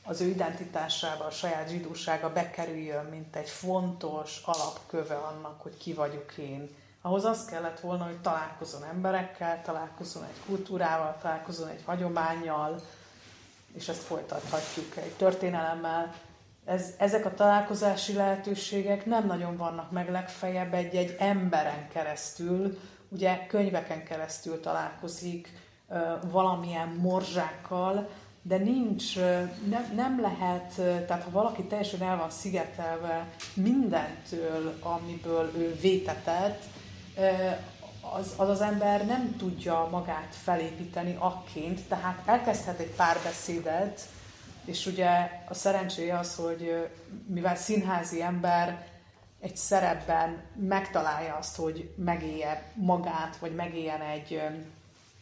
[0.08, 6.36] az ő identitásába, a saját zsidósága bekerüljön, mint egy fontos alapköve annak, hogy ki vagyok
[6.36, 6.68] én.
[7.02, 12.80] Ahhoz az kellett volna, hogy találkozon emberekkel, találkozon egy kultúrával, találkozon egy hagyományjal,
[13.72, 16.14] és ezt folytathatjuk egy történelemmel,
[16.64, 22.78] ez, ezek a találkozási lehetőségek nem nagyon vannak meg legfeljebb egy-egy emberen keresztül,
[23.08, 25.52] ugye könyveken keresztül találkozik
[26.30, 28.08] valamilyen morzsákkal,
[28.42, 29.16] de nincs,
[29.68, 30.74] nem, nem lehet,
[31.06, 36.62] tehát ha valaki teljesen el van szigetelve mindentől, amiből ő vétetett,
[38.00, 44.00] az, az az ember nem tudja magát felépíteni akként, tehát elkezdhet egy párbeszédet,
[44.64, 46.88] és ugye a szerencséje az, hogy
[47.26, 48.86] mivel színházi ember
[49.40, 54.42] egy szerepben megtalálja azt, hogy megélje magát, vagy megéljen egy,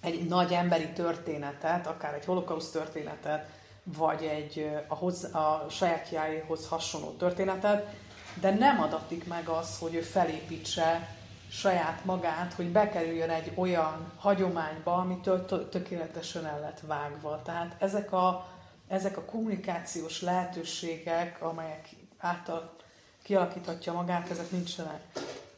[0.06, 3.48] egy nagy emberi történetet, akár egy holokauszt történetet,
[3.82, 7.94] vagy egy a, hoz, a sajátjáéhoz hasonló történetet,
[8.40, 11.14] de nem adatik meg az, hogy ő felépítse
[11.50, 17.42] saját magát, hogy bekerüljön egy olyan hagyományba, amitől tökéletesen el lett vágva.
[17.44, 18.46] Tehát ezek a
[18.88, 21.88] ezek a kommunikációs lehetőségek, amelyek
[22.18, 22.76] által
[23.22, 25.00] kialakíthatja magát, ezek nincsenek.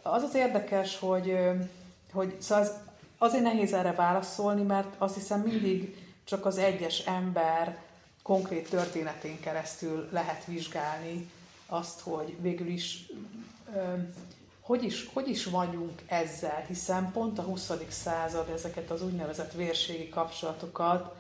[0.03, 1.39] Az az érdekes, hogy,
[2.13, 2.73] hogy szóval az,
[3.19, 7.79] azért nehéz erre válaszolni, mert azt hiszem mindig csak az egyes ember
[8.23, 11.31] konkrét történetén keresztül lehet vizsgálni
[11.67, 13.07] azt, hogy végül is
[14.69, 17.73] hogy is, hogy is vagyunk ezzel, hiszen pont a 20.
[17.89, 21.15] század ezeket az úgynevezett vérségi kapcsolatokat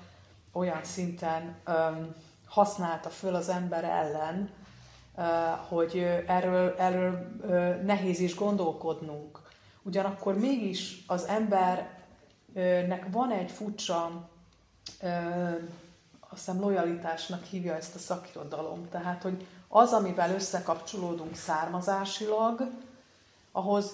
[0.52, 2.14] olyan szinten um,
[2.46, 4.50] használta föl az ember ellen,
[5.16, 5.24] uh,
[5.68, 9.37] hogy erről, erről uh, nehéz is gondolkodnunk.
[9.88, 14.28] Ugyanakkor mégis az embernek van egy furcsa,
[16.20, 18.88] azt hiszem lojalitásnak hívja ezt a szakirodalom.
[18.90, 22.70] Tehát, hogy az, amivel összekapcsolódunk származásilag,
[23.52, 23.92] ahhoz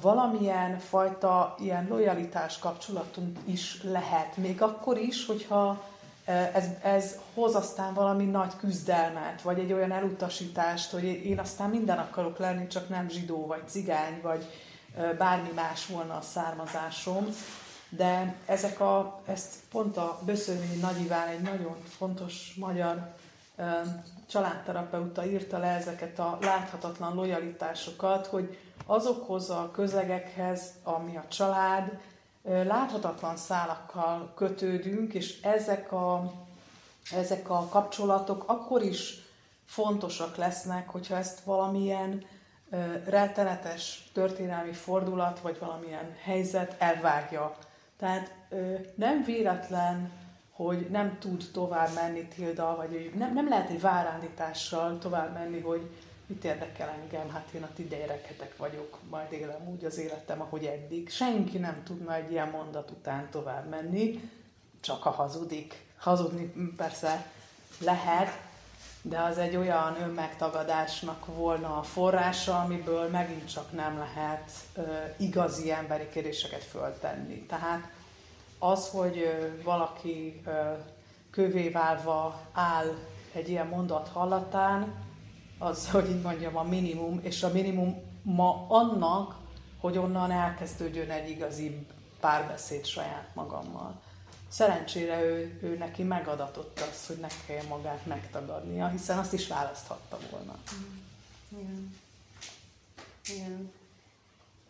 [0.00, 4.36] valamilyen fajta ilyen lojalitás kapcsolatunk is lehet.
[4.36, 5.84] Még akkor is, hogyha
[6.24, 11.98] ez, ez hoz aztán valami nagy küzdelmet, vagy egy olyan elutasítást, hogy én aztán minden
[11.98, 14.46] akarok lenni, csak nem zsidó, vagy cigány, vagy
[15.18, 17.26] bármi más volna a származásom.
[17.88, 23.14] De ezek a, ezt pont a Böszörvényi Nagy Iván, egy nagyon fontos magyar
[24.26, 31.98] családterapeuta írta le ezeket a láthatatlan lojalitásokat, hogy azokhoz a közegekhez, ami a család,
[32.44, 36.32] láthatatlan szálakkal kötődünk, és ezek a,
[37.12, 39.14] ezek a kapcsolatok akkor is
[39.66, 42.24] fontosak lesznek, hogyha ezt valamilyen
[43.06, 47.56] rettenetes történelmi fordulat, vagy valamilyen helyzet elvágja.
[47.98, 48.34] Tehát
[48.94, 50.10] nem véletlen,
[50.52, 55.90] hogy nem tud tovább menni Tilda, vagy nem, nem lehet egy várándítással tovább menni, hogy
[56.26, 57.88] mit érdekel engem, hát én a ti
[58.56, 61.10] vagyok, majd élem úgy az életem, ahogy eddig.
[61.10, 64.30] Senki nem tudna egy ilyen mondat után tovább menni,
[64.80, 65.84] csak a hazudik.
[65.96, 67.26] Hazudni persze
[67.78, 68.30] lehet,
[69.06, 74.50] de az egy olyan önmegtagadásnak volna a forrása, amiből megint csak nem lehet
[75.16, 77.46] igazi emberi kérdéseket föltenni.
[77.46, 77.88] Tehát
[78.58, 79.24] az, hogy
[79.64, 80.50] valaki ö,
[81.30, 82.94] kövé válva áll
[83.32, 84.94] egy ilyen mondat hallatán,
[85.58, 89.36] az, hogy így mondjam, a minimum, és a minimum ma annak,
[89.80, 91.86] hogy onnan elkezdődjön egy igazi
[92.20, 94.00] párbeszéd saját magammal.
[94.54, 100.18] Szerencsére ő, ő neki megadatott az, hogy ne kelljen magát megtagadnia, hiszen azt is választhatta
[100.30, 100.58] volna.
[100.74, 100.98] Mm.
[101.58, 101.94] Igen.
[103.28, 103.72] Igen.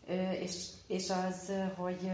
[0.09, 0.55] Ö, és,
[0.87, 2.11] és az, hogy,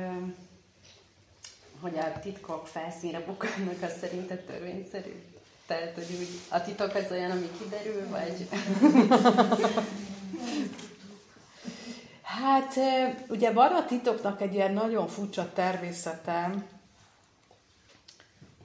[1.81, 5.23] hogy a titkok felszínre bukadnak, az szerinted törvényszerű?
[5.67, 8.49] Tehát, hogy úgy a titok az olyan, ami kiderül, vagy...
[12.23, 12.75] Hát
[13.29, 16.65] ugye van a titoknak egy ilyen nagyon furcsa természete,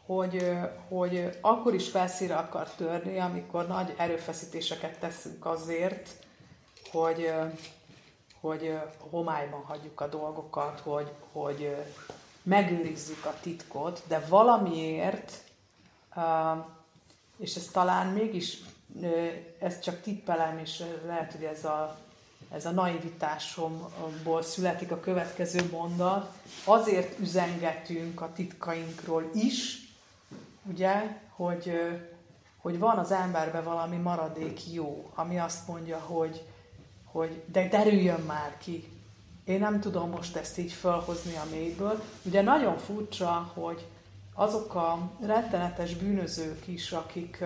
[0.05, 6.09] hogy, hogy akkor is felszíre akar törni, amikor nagy erőfeszítéseket teszünk azért,
[6.91, 7.33] hogy,
[8.39, 8.77] hogy
[9.09, 11.75] homályban hagyjuk a dolgokat, hogy, hogy
[12.43, 15.31] megőrizzük a titkot, de valamiért,
[17.37, 18.57] és ez talán mégis,
[19.59, 21.97] ez csak tippelem, és lehet, hogy ez a,
[22.51, 26.31] ez a naivitásomból születik a következő mondat,
[26.63, 29.84] azért üzengetünk a titkainkról is,
[30.69, 31.71] ugye, hogy,
[32.57, 36.45] hogy van az emberben valami maradék jó, ami azt mondja, hogy,
[37.03, 38.87] hogy de derüljön már ki.
[39.43, 42.03] Én nem tudom most ezt így felhozni a mélyből.
[42.23, 43.87] Ugye nagyon furcsa, hogy
[44.33, 47.43] azok a rettenetes bűnözők is, akik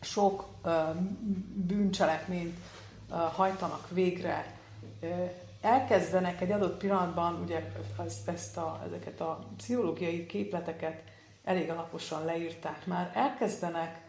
[0.00, 0.46] sok
[1.54, 2.58] bűncselekményt
[3.34, 4.54] hajtanak végre,
[5.60, 7.72] elkezdenek egy adott pillanatban, ugye
[8.26, 11.02] ezt a, ezeket a pszichológiai képleteket
[11.46, 14.00] elég alaposan leírták már, elkezdenek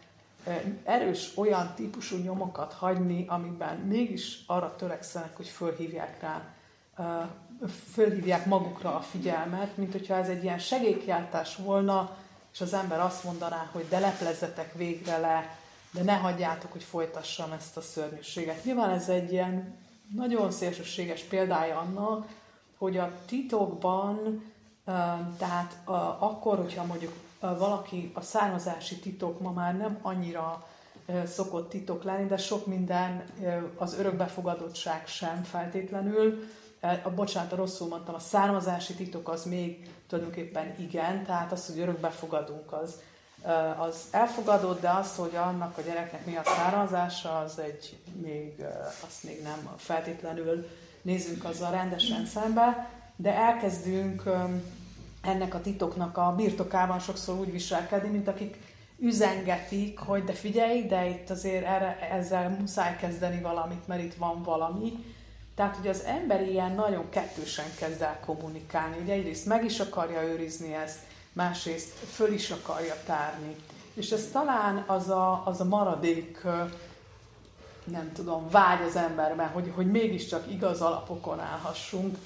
[0.84, 6.42] erős olyan típusú nyomokat hagyni, amiben mégis arra törekszenek, hogy fölhívják rá,
[7.92, 12.16] fölhívják magukra a figyelmet, mint hogyha ez egy ilyen segélykiáltás volna,
[12.52, 15.56] és az ember azt mondaná, hogy de leplezzetek végre le,
[15.90, 18.64] de ne hagyjátok, hogy folytassam ezt a szörnyűséget.
[18.64, 19.76] Nyilván ez egy ilyen
[20.14, 22.26] nagyon szélsőséges példája annak,
[22.78, 24.44] hogy a titokban,
[25.38, 25.76] tehát
[26.18, 30.66] akkor, hogyha mondjuk valaki a származási titok ma már nem annyira
[31.26, 33.24] szokott titok lenni, de sok minden,
[33.76, 36.48] az örökbefogadottság sem feltétlenül.
[37.02, 42.72] A, bocsánat, rosszul mondtam, a származási titok az még tulajdonképpen igen, tehát az, hogy örökbefogadunk,
[42.72, 43.00] az,
[43.78, 48.64] az elfogadott, de az, hogy annak a gyereknek mi a származása, az egy még,
[49.06, 50.68] azt még nem feltétlenül
[51.02, 54.22] nézzünk azzal rendesen szembe, de elkezdünk
[55.22, 58.56] ennek a titoknak a birtokában sokszor úgy viselkedni, mint akik
[58.98, 64.42] üzengetik, hogy de figyelj, de itt azért erre, ezzel muszáj kezdeni valamit, mert itt van
[64.42, 65.04] valami.
[65.54, 68.96] Tehát, hogy az ember ilyen nagyon kettősen kezd el kommunikálni.
[69.02, 70.98] Ugye egyrészt meg is akarja őrizni ezt,
[71.32, 73.56] másrészt föl is akarja tárni.
[73.94, 76.42] És ez talán az a, az a maradék,
[77.84, 82.18] nem tudom, vágy az emberben, hogy, hogy mégiscsak igaz alapokon állhassunk,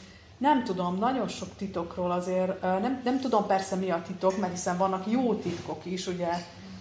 [0.42, 4.76] nem tudom, nagyon sok titokról azért, nem, nem tudom persze mi a titok, mert hiszen
[4.76, 6.28] vannak jó titkok is, ugye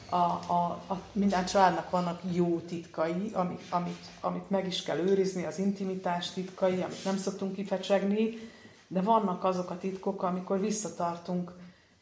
[0.09, 5.45] a, a, a, minden családnak vannak jó titkai, amit, amit, amit meg is kell őrizni,
[5.45, 8.37] az intimitás titkai, amit nem szoktunk kifecsegni,
[8.87, 11.51] de vannak azok a titkok, amikor visszatartunk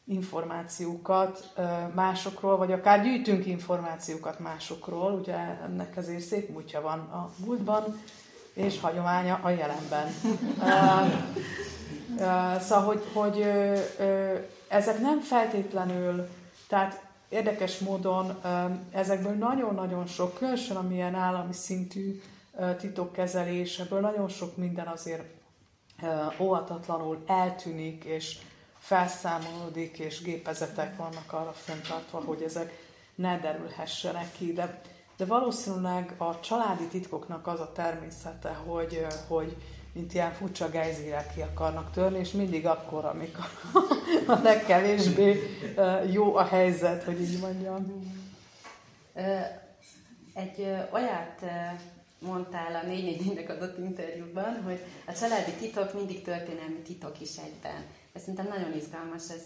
[0.04, 1.52] információkat
[1.94, 7.84] másokról, vagy akár gyűjtünk információkat másokról, ugye ennek azért szép múltja van a múltban,
[8.52, 10.14] és hagyománya a jelenben.
[12.60, 13.46] szóval, hogy, hogy
[14.68, 16.28] ezek nem feltétlenül,
[16.68, 18.40] tehát érdekes módon
[18.90, 22.20] ezekből nagyon-nagyon sok, különösen amilyen állami szintű
[22.78, 25.24] titokkezelés, ebből nagyon sok minden azért
[26.38, 28.38] óvatatlanul eltűnik, és
[28.78, 34.52] felszámolódik, és gépezetek vannak arra fenntartva, hogy ezek ne derülhessenek ki.
[34.52, 34.80] De
[35.20, 39.56] de valószínűleg a családi titkoknak az a természete, hogy, hogy
[39.92, 43.44] mint ilyen furcsa gejzírek ki akarnak törni, és mindig akkor, amikor
[44.26, 45.40] a legkevésbé
[46.12, 48.12] jó a helyzet, hogy így mondjam.
[50.34, 51.44] Egy olyat
[52.18, 57.84] mondtál a 4 adott interjúban, hogy a családi titok mindig történelmi titok is egyben.
[58.12, 59.44] Ez szerintem nagyon izgalmas, ez,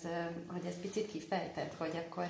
[0.53, 2.27] hogy ez picit kifejtett, hogy akkor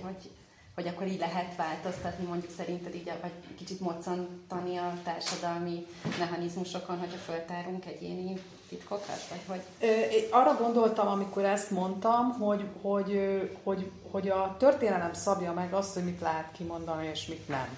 [0.00, 0.30] hogy
[0.74, 5.86] hogy akkor így lehet változtatni, mondjuk szerinted így, vagy kicsit moccantani a társadalmi
[6.18, 9.28] mechanizmusokon, hogyha föltárunk egyéni titkokat?
[9.28, 9.88] Vagy hogy...
[10.12, 15.94] Én arra gondoltam, amikor ezt mondtam, hogy, hogy, hogy, hogy a történelem szabja meg azt,
[15.94, 17.68] hogy mit lehet kimondani, és mit nem.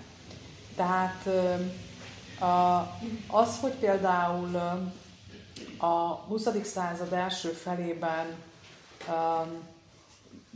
[0.77, 1.29] Tehát
[3.27, 4.57] az, hogy például
[5.79, 6.49] a 20.
[6.63, 8.27] század első felében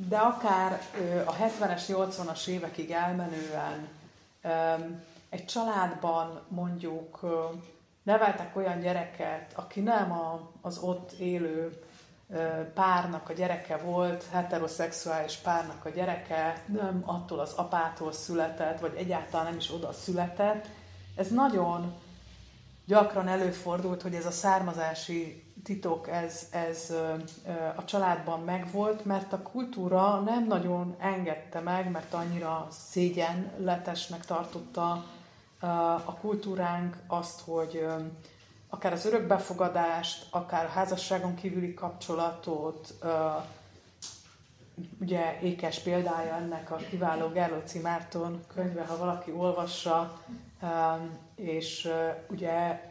[0.08, 0.80] de akár
[1.24, 3.88] a 70-es, 80-as évekig elmenően
[5.28, 7.20] egy családban mondjuk
[8.02, 11.82] neveltek olyan gyereket, aki nem a, az ott élő
[12.74, 19.46] párnak a gyereke volt, heteroszexuális párnak a gyereke, nem attól az apától született, vagy egyáltalán
[19.46, 20.66] nem is oda született.
[21.16, 21.94] Ez nagyon
[22.90, 26.94] gyakran előfordult, hogy ez a származási titok, ez, ez
[27.76, 35.04] a családban megvolt, mert a kultúra nem nagyon engedte meg, mert annyira szégyenletesnek tartotta
[36.04, 37.86] a kultúránk azt, hogy,
[38.68, 42.94] akár az örökbefogadást, akár a házasságon kívüli kapcsolatot,
[45.00, 50.20] ugye ékes példája ennek a kiváló Gerlóci Márton könyve, ha valaki olvassa,
[51.34, 51.88] és
[52.30, 52.88] ugye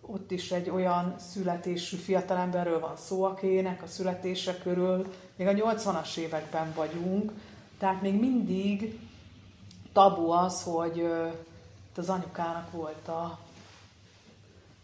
[0.00, 6.16] ott is egy olyan születésű fiatalemberről van szó, akinek a születése körül még a 80-as
[6.16, 7.32] években vagyunk,
[7.78, 9.00] tehát még mindig
[9.92, 11.06] tabu az, hogy
[11.96, 13.38] az anyukának volt a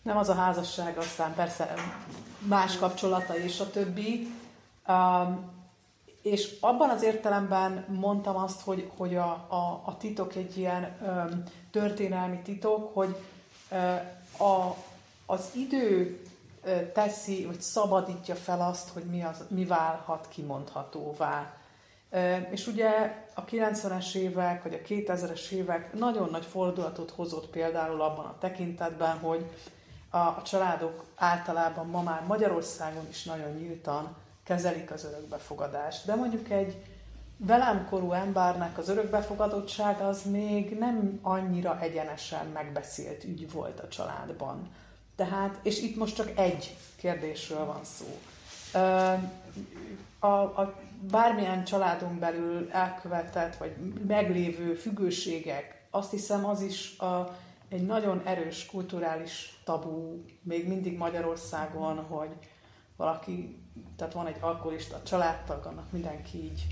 [0.03, 1.75] nem az a házasság, aztán persze
[2.39, 4.35] más kapcsolata és a többi.
[4.89, 5.51] Um,
[6.23, 11.43] és abban az értelemben mondtam azt, hogy, hogy a, a, a titok egy ilyen um,
[11.71, 13.17] történelmi titok, hogy
[14.39, 14.75] a,
[15.27, 16.21] az idő
[16.93, 21.53] teszi, vagy szabadítja fel azt, hogy mi, az, mi válhat kimondhatóvá.
[22.51, 22.91] És ugye
[23.35, 29.19] a 90-es évek, vagy a 2000-es évek nagyon nagy fordulatot hozott például abban a tekintetben,
[29.19, 29.45] hogy
[30.11, 36.07] a, a családok általában ma már Magyarországon is nagyon nyíltan kezelik az örökbefogadást.
[36.07, 36.83] De mondjuk egy
[37.39, 44.69] velem korú embernek az örökbefogadottság az még nem annyira egyenesen megbeszélt ügy volt a családban.
[45.17, 48.07] Tehát, és itt most csak egy kérdésről van szó.
[50.19, 50.75] A, a
[51.11, 53.77] bármilyen családon belül elkövetett, vagy
[54.07, 57.37] meglévő függőségek, azt hiszem az is a,
[57.69, 62.31] egy nagyon erős kulturális tabú még mindig Magyarországon, hogy
[62.97, 63.59] valaki,
[63.97, 66.67] tehát van egy alkoholista családtag, annak mindenki így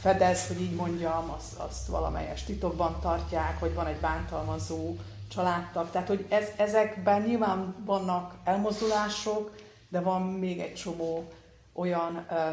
[0.00, 4.96] fedez, hogy így mondjam, azt, azt valamelyes titokban tartják, hogy van egy bántalmazó
[5.28, 5.90] családtag.
[5.90, 9.56] Tehát, hogy ez, ezekben nyilván vannak elmozdulások,
[9.88, 11.32] de van még egy csomó
[11.72, 12.50] olyan ö,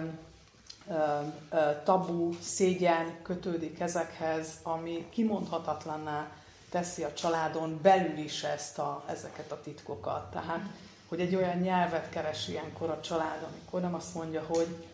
[0.94, 1.20] ö,
[1.50, 6.32] ö, tabu, szégyen kötődik ezekhez, ami kimondhatatlanná
[6.70, 10.32] teszi a családon belül is ezt a, ezeket a titkokat.
[10.32, 10.62] Tehát,
[11.08, 14.86] hogy egy olyan nyelvet keres ilyenkor a család, amikor nem azt mondja, hogy,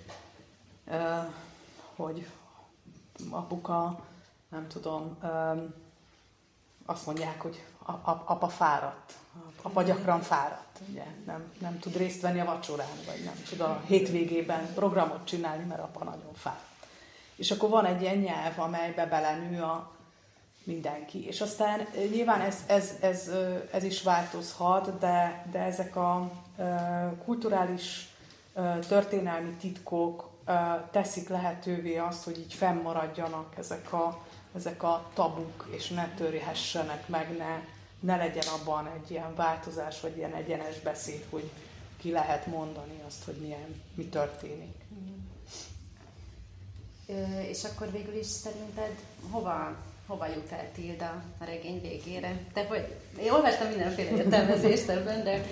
[1.98, 2.28] hogy
[3.30, 4.00] apuka,
[4.50, 5.74] nem tudom, um,
[6.86, 7.64] azt mondják, hogy
[8.26, 9.14] apa fáradt,
[9.62, 11.06] apa gyakran fáradt, ugye?
[11.26, 15.82] Nem, nem tud részt venni a vacsorán, vagy nem tud a hétvégében programot csinálni, mert
[15.82, 16.66] apa nagyon fáradt.
[17.36, 19.98] És akkor van egy ilyen nyelv, amelybe belenő a,
[20.68, 21.28] mindenki.
[21.28, 23.32] És aztán nyilván ez, ez, ez,
[23.72, 26.32] ez is változhat, de, de ezek a
[27.26, 28.10] kulturális
[28.88, 30.30] történelmi titkok
[30.92, 34.26] teszik lehetővé azt, hogy így fennmaradjanak ezek a,
[34.56, 37.60] ezek a tabuk, és ne törhessenek meg, ne,
[38.00, 41.52] ne legyen abban egy ilyen változás, vagy ilyen egyenes beszéd, hogy
[41.98, 44.76] ki lehet mondani azt, hogy milyen, mi történik.
[47.48, 48.96] És akkor végül is szerinted
[49.30, 49.76] hova
[50.08, 52.38] hova jut el Tilda a regény végére?
[52.54, 55.46] Te hogy, én olvastam mindenféle értelmezést ebben, de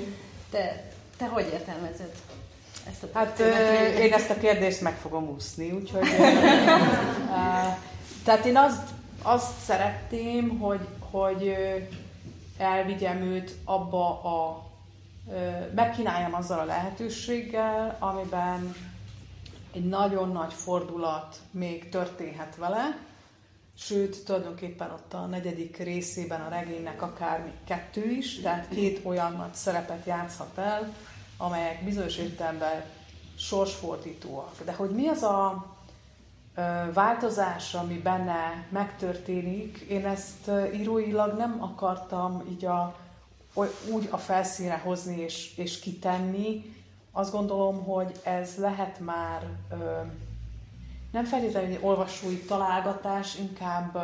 [0.49, 2.11] te, te hogy értelmezed
[2.89, 3.45] ezt a Hát ö,
[4.01, 6.07] én ezt a kérdést meg fogom úszni, úgyhogy...
[8.23, 8.89] tehát én azt,
[9.21, 11.55] azt szeretném, hogy, hogy
[12.57, 14.65] elvigyem őt abba a...
[15.75, 18.75] megkínáljam azzal a lehetőséggel, amiben
[19.73, 22.97] egy nagyon nagy fordulat még történhet vele,
[23.77, 29.33] sőt, tulajdonképpen ott a negyedik részében a regénynek akár még kettő is, tehát két olyan
[29.33, 30.93] nagy szerepet játszhat el,
[31.37, 32.83] amelyek bizonyos értelemben
[33.37, 34.63] sorsfordítóak.
[34.65, 35.65] De hogy mi az a
[36.93, 42.95] változás, ami benne megtörténik, én ezt íróilag nem akartam így a,
[43.91, 46.73] úgy a felszínre hozni és, és kitenni.
[47.11, 49.41] Azt gondolom, hogy ez lehet már
[51.11, 53.97] nem feltétlenül egy olvasói találgatás, inkább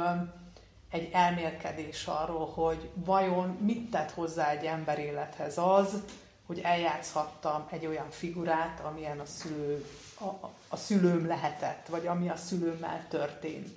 [0.90, 6.04] egy elmélkedés arról, hogy vajon mit tett hozzá egy ember élethez az,
[6.52, 9.86] hogy eljátszhattam egy olyan figurát, amilyen a, szülő,
[10.20, 13.70] a, a szülőm lehetett, vagy ami a szülőmmel történt.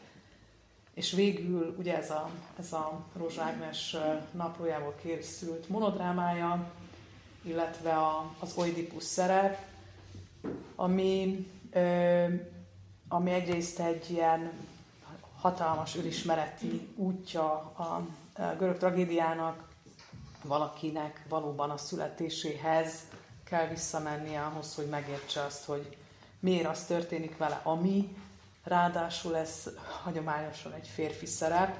[0.94, 3.96] És végül ugye ez a, ez a Rózsa Ágnes
[4.30, 6.70] naplójából készült monodrámája,
[7.42, 9.58] illetve a, az Oidipus szerep,
[10.74, 12.26] ami ö,
[13.08, 14.52] ami egyrészt egy ilyen
[15.40, 18.06] hatalmas önismereti útja a
[18.58, 19.72] görög tragédiának,
[20.44, 22.92] valakinek valóban a születéséhez
[23.44, 25.96] kell visszamennie ahhoz, hogy megértse azt, hogy
[26.40, 28.16] miért az történik vele, ami,
[28.64, 29.70] ráadásul ez
[30.02, 31.76] hagyományosan egy férfi szerep,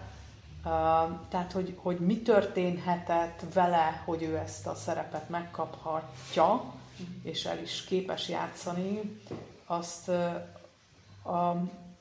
[1.29, 6.73] tehát, hogy, hogy mi történhetett vele, hogy ő ezt a szerepet megkaphatja,
[7.23, 9.21] és el is képes játszani,
[9.67, 10.11] azt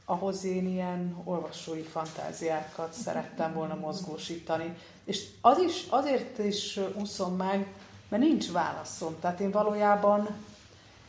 [0.06, 4.76] ahhoz én ilyen olvasói fantáziákat szerettem volna mozgósítani.
[5.04, 7.68] És az is, azért is úszom meg,
[8.10, 9.16] mert nincs válaszom.
[9.20, 10.30] Tehát én valójában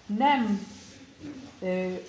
[0.06, 0.66] nem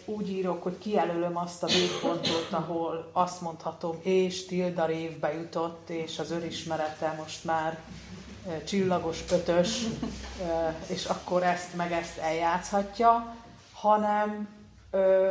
[0.05, 6.19] úgy írok, hogy kijelölöm azt a végpontot, ahol azt mondhatom, és Tilda révbe jutott, és
[6.19, 7.79] az önismerete most már
[8.65, 9.85] csillagos pötös,
[10.87, 13.35] és akkor ezt meg ezt eljátszhatja,
[13.73, 14.54] hanem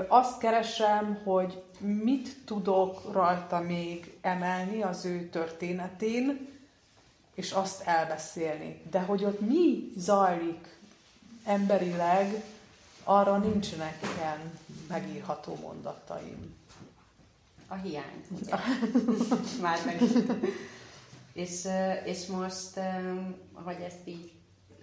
[0.09, 6.49] azt keresem, hogy mit tudok rajta még emelni az ő történetén,
[7.35, 8.83] és azt elbeszélni.
[8.91, 10.79] De hogy ott mi zajlik
[11.45, 12.43] emberileg,
[13.05, 14.59] arra nincsenek ilyen
[14.89, 16.55] megírható mondataim.
[17.69, 18.55] A hiány, ugye?
[19.63, 20.03] Már meg.
[21.33, 21.69] és,
[22.05, 22.81] és most,
[23.53, 24.33] hogy ezt így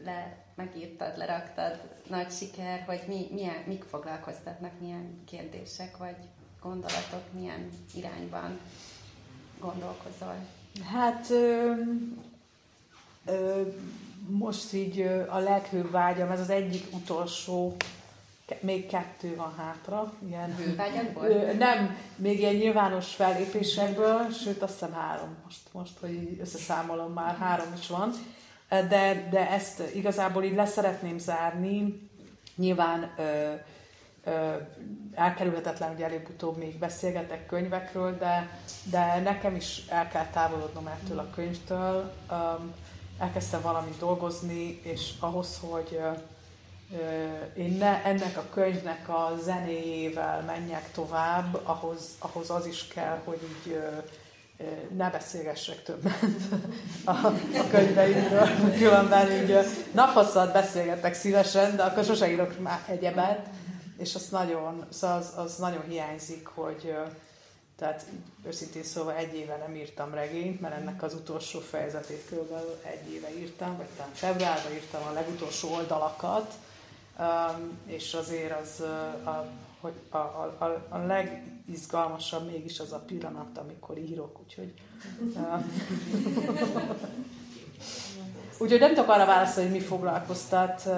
[0.03, 6.15] le, megírtad, leraktad, nagy siker, hogy mi, milyen, mik foglalkoztatnak, milyen kérdések vagy
[6.61, 8.59] gondolatok, milyen irányban
[9.59, 10.35] gondolkozol?
[10.93, 11.71] Hát ö,
[13.25, 13.61] ö,
[14.27, 17.75] most így a leghőbb vágyam, ez az egyik utolsó
[18.59, 20.13] még kettő van hátra.
[20.27, 21.27] Ilyen, Hővágyakból?
[21.57, 27.73] Nem, még ilyen nyilvános fellépésekből, sőt azt hiszem három, most, most hogy összeszámolom már, három
[27.79, 28.11] is van.
[28.71, 32.09] De, de ezt igazából így leszeretném zárni.
[32.55, 33.53] Nyilván ö,
[34.23, 34.55] ö,
[35.13, 38.59] elkerülhetetlen, hogy előbb-utóbb még beszélgetek könyvekről, de,
[38.89, 42.13] de nekem is el kell távolodnom ettől a könyvtől.
[43.19, 45.99] elkezdtem valamit dolgozni, és ahhoz, hogy
[47.55, 53.39] én ne, ennek a könyvnek a zenéjével menjek tovább, ahhoz, ahhoz az is kell, hogy
[53.43, 53.79] így
[54.95, 56.21] ne beszélgessek többet
[57.05, 58.47] a, a könyveimről,
[58.77, 59.57] különben így
[59.91, 63.47] naphosszat beszélgetek szívesen, de akkor sose írok már egyebet,
[63.97, 66.93] és az nagyon, szóval az, az nagyon hiányzik, hogy
[67.77, 68.05] tehát
[68.45, 73.39] őszintén szóval egy éve nem írtam regényt, mert ennek az utolsó fejezetét körülbelül egy éve
[73.39, 76.53] írtam, vagy talán februárban írtam a legutolsó oldalakat,
[77.85, 78.79] és azért az
[79.25, 79.45] a,
[79.81, 84.73] hogy a, a, a, a legizgalmasabb mégis az a pillanat, amikor írok, úgyhogy
[88.59, 90.89] úgyhogy nem tudok arra válaszolni, hogy mi foglalkoztat.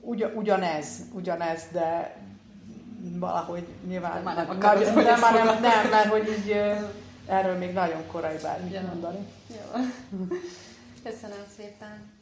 [0.00, 2.16] Ugy, ugyanez, ugyanez, de
[3.18, 6.50] valahogy nyilván de már nem, akarod, nagy, de már nem, nem, mert hogy így
[7.26, 9.26] erről még nagyon korai bármit mondani.
[9.48, 9.82] Jó.
[11.02, 12.20] Köszönöm szépen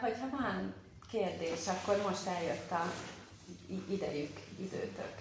[0.00, 0.74] hogyha van
[1.10, 2.92] kérdés, akkor most eljött a
[3.90, 5.14] idejük, időtök.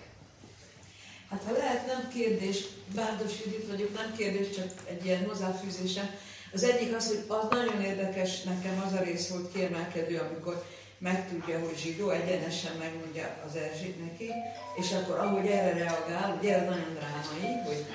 [1.29, 2.63] Hát ha lehet, nem kérdés,
[2.95, 6.09] Bárdos Judit vagyok, nem kérdés, csak egy ilyen hozzáfűzésem.
[6.53, 10.65] Az egyik az, hogy az nagyon érdekes, nekem az a rész volt kiemelkedő, amikor
[10.97, 14.29] megtudja, hogy zsidó, egyenesen megmondja az Erzsik neki,
[14.75, 17.85] és akkor ahogy erre reagál, ugye nagyon drámai, hogy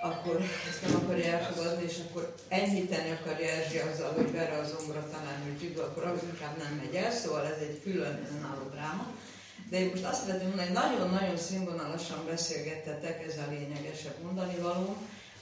[0.00, 5.08] akkor ezt nem akarja elfogadni, és akkor enyhíteni akarja Erzsi azzal, hogy verre az zongora
[5.10, 9.06] tanár, hogy zsidó, akkor az inkább nem megy el, szóval ez egy külön önálló dráma.
[9.70, 14.96] De én most azt szeretném mondani, hogy nagyon-nagyon színvonalasan beszélgettetek, ez a lényegesebb mondani való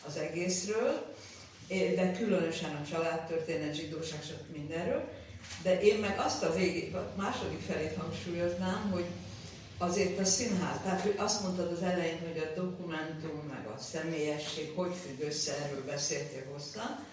[0.07, 1.15] az egészről,
[1.69, 4.57] de különösen a családtörténet, zsidóság, stb.
[4.57, 5.09] mindenről.
[5.63, 9.05] De én meg azt a végig, a második felét hangsúlyoznám, hogy
[9.79, 14.73] azért a színház, tehát hogy azt mondtad az elején, hogy a dokumentum, meg a személyesség,
[14.75, 17.05] hogy függ össze, erről beszéltél hosszan,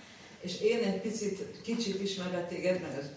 [0.41, 3.09] és én egy picit, kicsit ismerve téged, meg az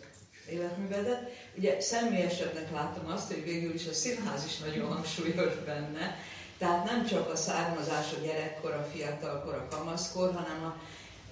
[0.50, 6.18] életművedet, ugye személyesebbnek látom azt, hogy végül is a színház is nagyon hangsúlyos benne,
[6.58, 10.80] tehát nem csak a származás, a gyerekkor, a fiatalkor, a kamaszkor, hanem a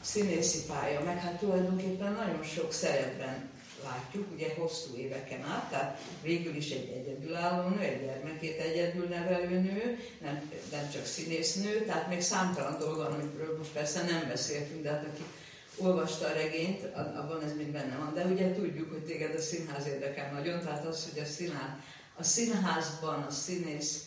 [0.01, 3.51] színészi pálya, meg hát tulajdonképpen nagyon sok szerepben
[3.85, 9.61] látjuk, ugye hosszú éveken át, tehát végül is egy egyedülálló nő, egy gyermekét egyedül nevelő
[9.61, 14.91] nő, nem, nem csak színésznő, tehát még számtalan dolga, amiről most persze nem beszéltünk, de
[14.91, 15.22] hát aki
[15.76, 18.14] olvasta a regényt, abban ez mind benne van.
[18.14, 21.70] De ugye tudjuk, hogy téged a színház érdekel nagyon, tehát az, hogy a színház,
[22.16, 24.05] a színházban a színész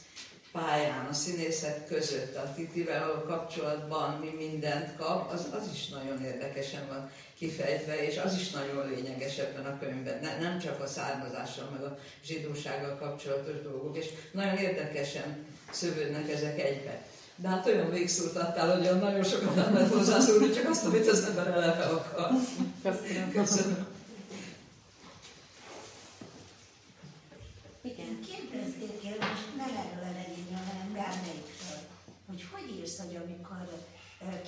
[0.52, 6.88] pályán, a színészek között, a Titivel kapcsolatban mi mindent kap, az, az is nagyon érdekesen
[6.88, 11.70] van kifejtve, és az is nagyon lényeges ebben a könyvben, ne, nem csak a származással,
[11.70, 17.02] meg a zsidósággal kapcsolatos dolgok, és nagyon érdekesen szövődnek ezek egybe.
[17.36, 21.08] De hát olyan végszót adtál, hogy olyan nagyon sokat nem lehet hozzászólni, csak azt, amit
[21.08, 22.30] az ember elepe akar.
[22.84, 23.32] Köszönöm.
[23.32, 23.88] Köszönöm.
[27.82, 31.80] Igen, kérdezték most nem erről a regényről, hanem bármelyikről,
[32.28, 33.68] hogy hogy írsz, hogy amikor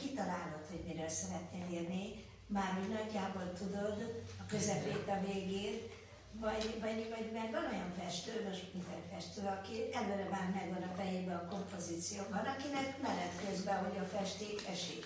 [0.02, 5.97] kitalálod, hogy miről szeretnél írni, már úgy nagyjából tudod a közepét, a végét,
[6.32, 10.95] vagy, vagy, vagy mert van olyan festő, most minden festő, aki előre már megvan a
[10.95, 15.06] fejében a kompozíció, van, akinek menet közben, hogy a festék esik.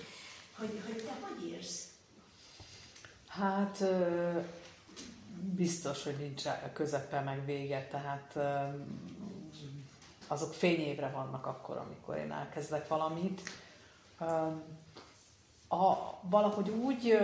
[0.57, 1.87] Hogy, hogy te hogy írsz?
[3.27, 3.83] Hát
[5.55, 8.37] biztos, hogy nincs közepe meg vége, tehát
[10.27, 13.41] azok fényévre vannak akkor, amikor én elkezdek valamit.
[15.73, 17.17] A, valahogy úgy,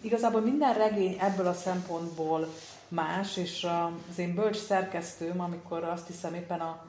[0.00, 2.48] igazából minden regény ebből a szempontból
[2.88, 3.66] más, és
[4.10, 6.84] az én bölcs szerkesztőm, amikor azt hiszem éppen a,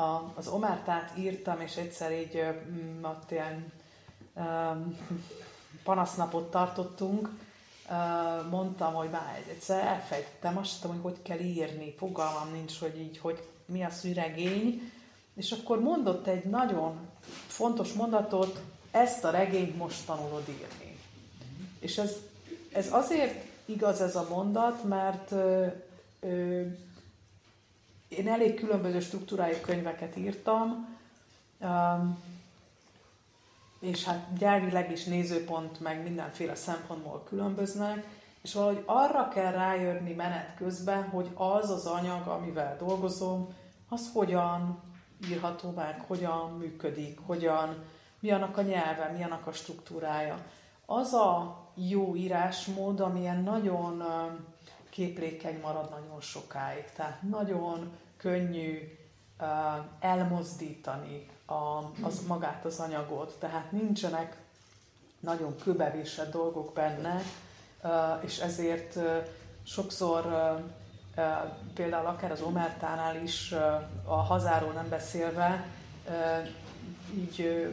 [0.00, 2.44] a, az Omertát írtam, és egyszer így
[3.02, 3.72] ott ilyen
[4.34, 4.96] um,
[5.84, 7.30] panasznapot tartottunk,
[8.50, 13.48] mondtam, hogy már egyszer elfejtettem, azt hogy hogy kell írni, fogalmam nincs, hogy így, hogy
[13.66, 14.92] mi az, hogy regény,
[15.34, 17.08] és akkor mondott egy nagyon
[17.46, 20.98] fontos mondatot, ezt a regényt most tanulod írni.
[21.78, 22.12] És ez,
[22.72, 25.66] ez azért igaz ez a mondat, mert ö,
[26.20, 26.62] ö,
[28.08, 30.96] én elég különböző struktúrájú könyveket írtam,
[33.80, 38.06] és hát gyárileg is nézőpont meg mindenféle szempontból különböznek,
[38.42, 43.54] és valahogy arra kell rájönni menet közben, hogy az az anyag, amivel dolgozom,
[43.88, 44.82] az hogyan
[45.30, 47.84] írható meg, hogyan működik, hogyan,
[48.20, 50.38] mi annak a nyelve, mi annak a struktúrája.
[50.86, 54.02] Az a jó írásmód, amilyen nagyon
[54.90, 56.84] képlékeny marad nagyon sokáig.
[56.96, 58.98] Tehát nagyon könnyű
[60.00, 61.52] elmozdítani a,
[62.02, 64.36] az magát az anyagot, tehát nincsenek
[65.20, 67.22] nagyon kőbevésett dolgok benne,
[68.20, 68.98] és ezért
[69.62, 70.24] sokszor
[71.74, 73.52] például akár az Omertánál is
[74.04, 75.66] a hazáról nem beszélve,
[77.14, 77.68] így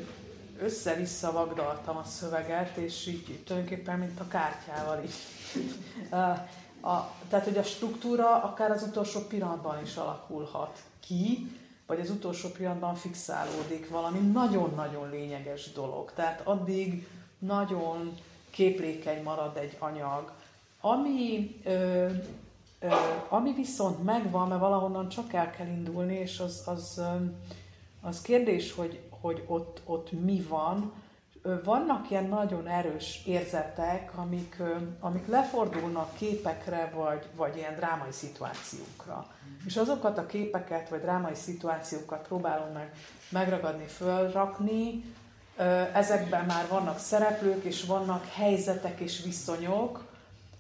[0.60, 5.14] össze-vissza vagdaltam a szöveget, és így tulajdonképpen, mint a kártyával is.
[6.82, 11.52] A, tehát, hogy a struktúra akár az utolsó pillanatban is alakulhat ki,
[11.88, 16.12] vagy az utolsó pillanatban fixálódik valami nagyon-nagyon lényeges dolog.
[16.16, 17.08] Tehát addig
[17.40, 18.18] nagyon
[18.50, 20.32] képlékeny marad egy anyag.
[20.82, 22.08] Ami, ö,
[22.80, 22.88] ö,
[23.30, 27.02] ami viszont megvan, mert valahonnan csak el kell indulni, és az, az,
[28.02, 30.94] az kérdés, hogy, hogy ott, ott mi van.
[31.64, 34.62] Vannak ilyen nagyon erős érzetek, amik,
[35.00, 39.28] amik lefordulnak képekre, vagy, vagy ilyen drámai szituációkra.
[39.66, 42.94] És azokat a képeket, vagy drámai szituációkat próbálom meg
[43.30, 45.04] megragadni, fölrakni,
[45.94, 50.06] ezekben már vannak szereplők, és vannak helyzetek és viszonyok,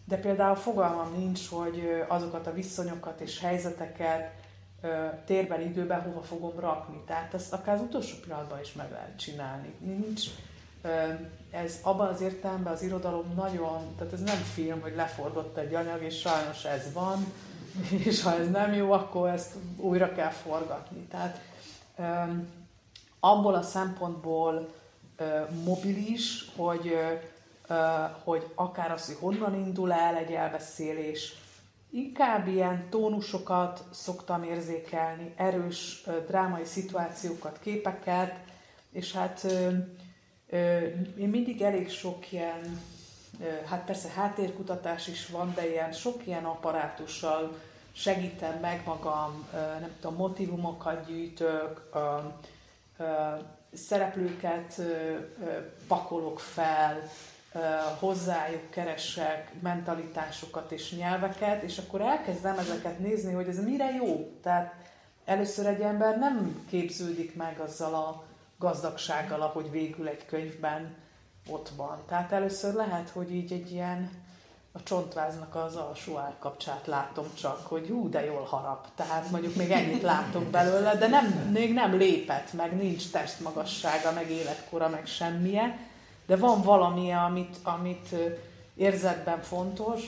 [0.05, 4.45] de például fogalmam nincs, hogy azokat a viszonyokat és helyzeteket
[5.26, 7.02] térben, időben hova fogom rakni.
[7.06, 9.74] Tehát ezt akár az utolsó pillanatban is meg lehet csinálni.
[9.80, 10.22] Nincs,
[11.52, 16.04] ez abban az értelemben az irodalom nagyon, tehát ez nem film, hogy leforgott egy anyag,
[16.04, 17.34] és sajnos ez van,
[18.06, 21.00] és ha ez nem jó, akkor ezt újra kell forgatni.
[21.00, 21.42] Tehát
[23.20, 24.74] abból a szempontból
[25.64, 26.98] mobilis, hogy,
[28.24, 31.36] hogy akár az, hogy honnan indul el egy elbeszélés,
[31.92, 38.40] inkább ilyen tónusokat szoktam érzékelni, erős drámai szituációkat, képeket,
[38.92, 39.44] és hát
[41.18, 42.82] én mindig elég sok ilyen,
[43.66, 47.56] hát persze háttérkutatás is van, de ilyen sok ilyen apparátussal
[47.92, 49.48] segítem meg magam,
[49.80, 51.90] nem tudom, motivumokat gyűjtök,
[53.74, 54.82] szereplőket
[55.88, 57.02] pakolok fel,
[57.99, 64.38] hozzájuk keresek mentalitásokat és nyelveket, és akkor elkezdem ezeket nézni, hogy ez mire jó.
[64.41, 64.74] Tehát
[65.26, 68.24] először egy ember nem képződik meg azzal a
[68.58, 70.95] gazdagsággal, ahogy végül egy könyvben
[71.49, 72.03] ott van.
[72.08, 74.24] Tehát először lehet, hogy így egy ilyen
[74.72, 78.88] a csontváznak az alsó állkapcsát látom csak, hogy ú, de jól harap.
[78.95, 84.30] Tehát mondjuk még ennyit látok belőle, de nem, még nem lépett, meg nincs testmagassága, meg
[84.30, 85.78] életkora, meg semmije,
[86.26, 88.16] de van valami, amit, amit
[88.76, 90.02] érzetben fontos,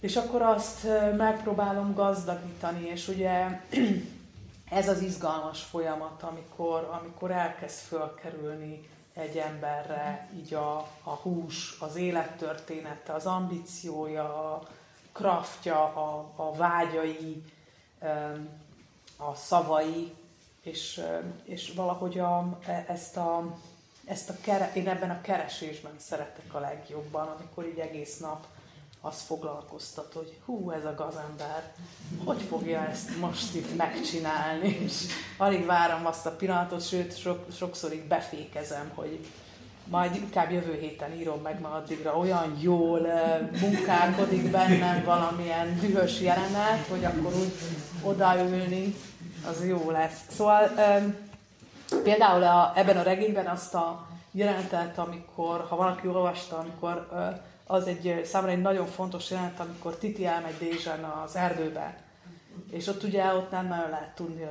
[0.00, 0.86] és akkor azt
[1.16, 3.60] megpróbálom gazdagítani, és ugye
[4.80, 11.96] ez az izgalmas folyamat, amikor, amikor elkezd fölkerülni egy emberre így a, a hús, az
[11.96, 14.62] élettörténete, az ambíciója, a
[15.12, 17.42] kraftja, a, a vágyai,
[19.16, 20.14] a szavai,
[20.62, 21.02] és,
[21.44, 23.56] és valahogy a, e, ezt a,
[24.06, 28.46] ezt a kere, én ebben a keresésben szeretek a legjobban, amikor így egész nap
[29.00, 31.72] az foglalkoztat, hogy hú, ez a gazember,
[32.24, 35.02] hogy fogja ezt most itt megcsinálni, és
[35.36, 39.26] alig várom azt a pillanatot, sőt, sok, sokszor így befékezem, hogy
[39.88, 43.00] majd inkább jövő héten írom meg, mert addigra olyan jól
[43.60, 47.52] munkálkodik bennem valamilyen dühös jelenet, hogy akkor úgy
[48.02, 48.94] odaülni,
[49.48, 50.20] az jó lesz.
[50.28, 50.70] Szóval
[52.02, 57.08] például a, ebben a regényben azt a jelenetet, amikor, ha valaki olvasta, amikor
[57.66, 62.04] az egy számomra egy nagyon fontos jelenet, amikor Titi elmegy Dézsen az erdőbe,
[62.70, 64.46] és ott ugye ott nem nagyon lehet tudni,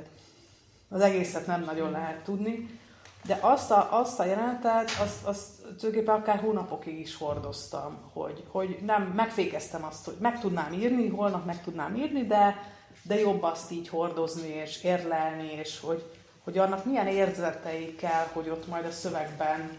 [0.89, 2.79] az egészet nem nagyon lehet tudni,
[3.25, 8.77] de azt a, azt a jelenetet, azt, azt tulajdonképpen akár hónapokig is hordoztam, hogy, hogy
[8.85, 12.55] nem, megfékeztem azt, hogy meg tudnám írni, holnap meg tudnám írni, de,
[13.03, 16.14] de jobb azt így hordozni és érlelni, és hogy,
[16.45, 19.77] hogy annak milyen érzetei kell, hogy ott majd a szövegben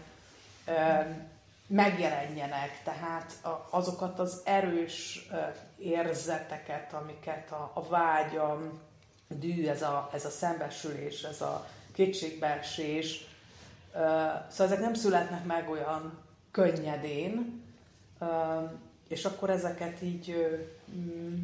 [1.67, 3.33] megjelenjenek, tehát
[3.69, 5.27] azokat az erős
[5.77, 8.59] érzeteket, amiket a, a vágy, a
[9.27, 13.27] dű, ez a, ez a szembesülés, ez a kétségbeesés,
[14.49, 16.19] szóval ezek nem születnek meg olyan
[16.51, 17.63] könnyedén,
[19.07, 20.57] és akkor ezeket így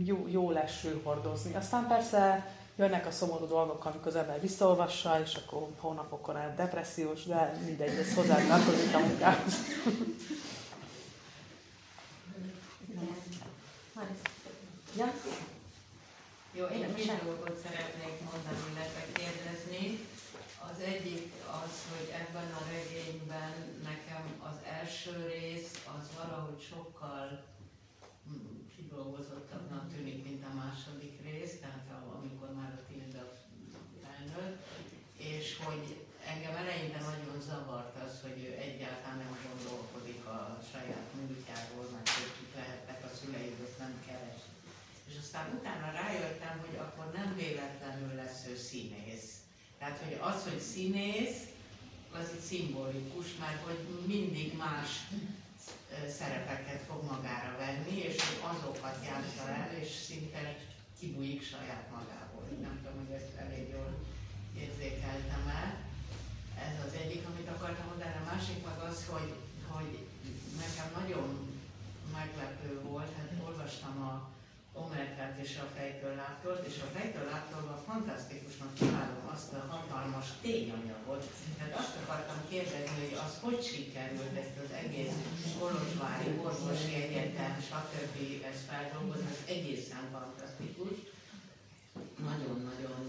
[0.03, 1.55] jó, jó leső hordozni.
[1.55, 7.23] Aztán persze jönnek a szomorú dolgok, amikor az ember visszaolvassa, és akkor hónapokon át depressziós,
[7.23, 9.53] de mindegy, ez hozzá tartozik a munkához.
[14.97, 15.13] Ja?
[16.51, 19.99] Jó, én is dolgot szeretnék mondani, illetve kérdezni.
[20.71, 21.31] Az egyik
[21.63, 23.53] az, hogy ebben a regényben
[23.83, 27.43] nekem az első rész az valahogy sokkal
[28.75, 33.23] kidolgozottabbnak tűnik, mint a második rész, tehát amikor már a Tilda
[34.03, 34.61] felnőtt,
[35.17, 35.83] és hogy
[36.31, 40.39] engem eleinte nagyon zavart az, hogy ő egyáltalán nem gondolkodik a
[40.71, 44.41] saját múltjáról, mert hogy kik lehettek a szülei, ezt nem keres.
[45.09, 49.29] És aztán utána rájöttem, hogy akkor nem véletlenül lesz ő színész.
[49.79, 51.39] Tehát, hogy az, hogy színész,
[52.11, 54.89] az egy szimbolikus, mert hogy mindig más
[56.17, 58.17] szerepeket fog magára venni, és
[58.51, 60.41] azokat játsza el, és szinte
[60.99, 62.43] kibújik saját magából.
[62.61, 63.91] Nem tudom, hogy ezt elég jól
[64.63, 65.69] érzékeltem el.
[66.67, 68.15] Ez az egyik, amit akartam mondani.
[68.21, 69.33] A másik meg az, hogy,
[69.71, 69.91] hogy
[70.63, 71.29] nekem nagyon
[72.17, 74.32] meglepő volt, hát olvastam a
[74.73, 81.23] Omertát és a fejtől láttort, és a fejtől láttorban fantasztikusnak találom azt a hatalmas tényanyagot.
[81.57, 85.13] Tehát azt akartam kérdezni, hogy az hogy sikerült ezt az egész
[85.59, 88.15] Kolozsvári orvosi egyetem, stb.
[88.51, 90.95] ezt feldolgozni, ez egészen fantasztikus.
[92.29, 93.01] Nagyon-nagyon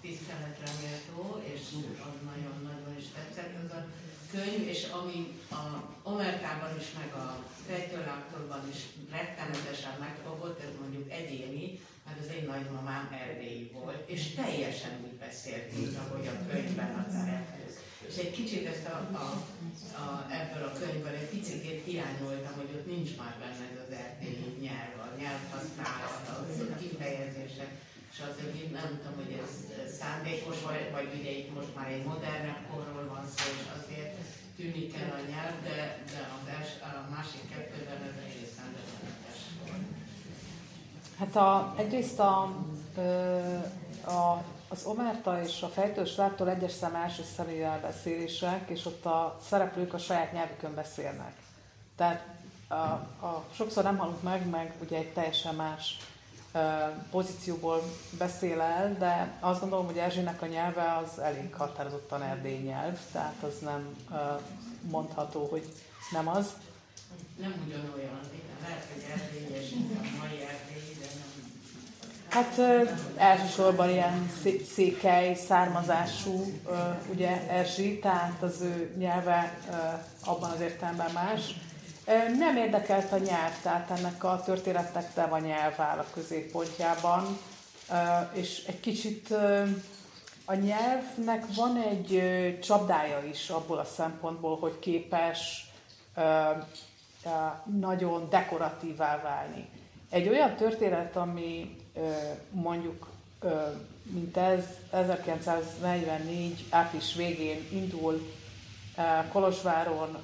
[0.00, 1.62] tiszteletre méltó, és
[2.08, 3.82] az nagyon-nagyon is tetszett ez a
[4.30, 5.18] könyv, és ami
[5.50, 5.62] a
[6.02, 13.16] Omertában is, meg a Rejtőláptorban is rettenetesen megfogott, ez mondjuk egyéni, mert az én nagymamám
[13.22, 17.66] erdélyi volt, és teljesen úgy beszélt, mint ahogy a könyvben a szereplő.
[18.08, 19.26] És egy kicsit ezt a, a,
[20.04, 20.06] a,
[20.38, 25.08] ebből a könyvből egy picit hiányoltam, hogy ott nincs már benne az erdélyi nyelv, a
[25.20, 26.24] nyelvhasználat,
[26.74, 27.70] a kifejezések,
[28.12, 29.52] és az, hogy nem tudom, hogy ez
[29.98, 34.15] szándékos, vagy, vagy ugye itt most már egy modernebb korról van szó, és azért
[34.56, 39.38] tűnik el a nyelv, de, de az els, a másik kettőben ez egészen döbbenetes.
[41.18, 42.42] Hát a, egyrészt a,
[44.06, 49.38] a, az Omerta és a fejtős láptól egyes szem első személyvel beszélések, és ott a
[49.48, 51.32] szereplők a saját nyelvükön beszélnek.
[51.96, 52.26] Tehát
[52.68, 55.96] a, a, sokszor nem hallunk meg, meg ugye egy teljesen más
[57.10, 57.82] pozícióból
[58.18, 63.42] beszél el, de azt gondolom, hogy Erzsének a nyelve az elég határozottan erdély nyelv, tehát
[63.42, 63.96] az nem
[64.90, 65.72] mondható, hogy
[66.10, 66.46] nem az.
[67.40, 68.20] Nem ugyanolyan,
[68.62, 71.34] lehet, hogy erdélyes, a mai erdély, de nem.
[72.28, 72.58] Hát
[73.16, 74.30] elsősorban ilyen
[74.74, 76.44] székely származású,
[77.10, 79.58] ugye Erzsi, tehát az ő nyelve
[80.24, 81.54] abban az értelemben más.
[82.38, 87.38] Nem érdekelt a nyelv, tehát ennek a történetnek nem a nyelv áll a középpontjában,
[88.32, 89.30] és egy kicsit
[90.44, 92.22] a nyelvnek van egy
[92.62, 95.70] csapdája is abból a szempontból, hogy képes
[97.80, 99.68] nagyon dekoratívá válni.
[100.10, 101.76] Egy olyan történet, ami
[102.50, 103.06] mondjuk,
[104.02, 108.32] mint ez 1944 április végén indul
[109.32, 110.16] Kolozsváron,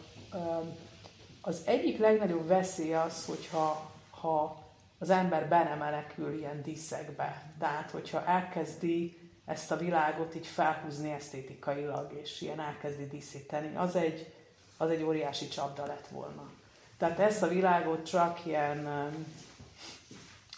[1.42, 4.62] az egyik legnagyobb veszély az, hogyha ha
[4.98, 7.42] az ember be nem menekül ilyen díszekbe.
[7.58, 14.32] Tehát, hogyha elkezdi ezt a világot így felhúzni esztétikailag, és ilyen elkezdi díszíteni, az egy,
[14.76, 16.50] az egy óriási csapda lett volna.
[16.96, 18.88] Tehát ezt a világot csak ilyen,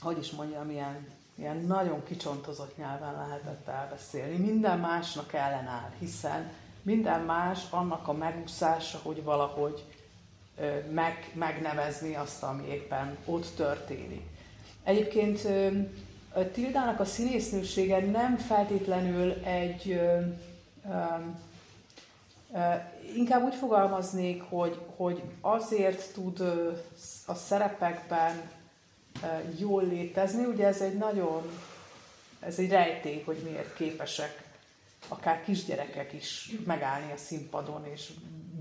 [0.01, 4.37] hogy is mondjam, ilyen, ilyen nagyon kicsontozott nyelven lehetett elbeszélni.
[4.37, 6.53] Minden másnak ellenáll, hiszen
[6.83, 9.85] minden más annak a megúszása, hogy valahogy
[10.91, 14.23] meg, megnevezni azt, ami éppen ott történik.
[14.85, 15.49] Egyébként
[16.53, 20.01] Tildának a színésznősége nem feltétlenül egy,
[23.17, 26.41] inkább úgy fogalmaznék, hogy, hogy azért tud
[27.27, 28.51] a szerepekben
[29.59, 31.43] jól létezni, ugye ez egy nagyon,
[32.41, 34.43] ez egy rejtély, hogy miért képesek
[35.09, 38.11] akár kisgyerekek is megállni a színpadon, és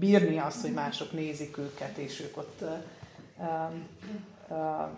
[0.03, 3.73] bírni azt, hogy mások nézik őket, és ők ott uh,
[4.47, 4.89] uh,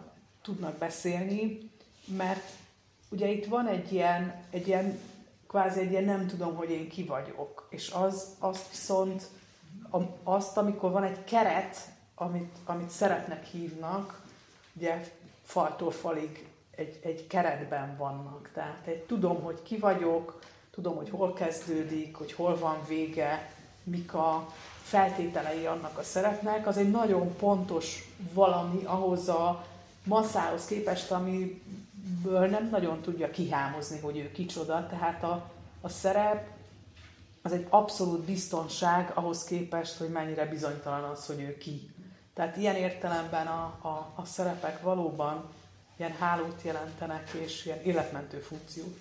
[0.42, 1.70] tudnak beszélni,
[2.06, 2.50] mert
[3.10, 5.00] ugye itt van egy ilyen, egy ilyen,
[5.48, 9.24] kvázi egy ilyen nem tudom, hogy én ki vagyok, és az, azt viszont,
[10.24, 11.78] azt, amikor van egy keret,
[12.16, 14.22] amit, amit szeretnek hívnak,
[14.74, 15.12] ugye
[15.44, 18.52] faltól falig egy, egy keretben vannak.
[18.54, 20.40] Tehát egy tudom, hogy ki vagyok,
[20.72, 23.54] tudom, hogy hol kezdődik, hogy hol van vége,
[23.84, 24.48] mik a
[24.86, 29.66] feltételei annak a szerepnek, az egy nagyon pontos valami ahhoz a
[30.04, 34.88] masszához képest, amiből nem nagyon tudja kihámozni, hogy ő kicsoda.
[34.88, 35.52] Tehát a,
[35.82, 36.48] a szerep
[37.42, 41.90] az egy abszolút biztonság ahhoz képest, hogy mennyire bizonytalan az, hogy ő ki.
[42.34, 45.50] Tehát ilyen értelemben a, a, a szerepek valóban
[45.98, 48.98] ilyen hálót jelentenek, és ilyen életmentő funkciót.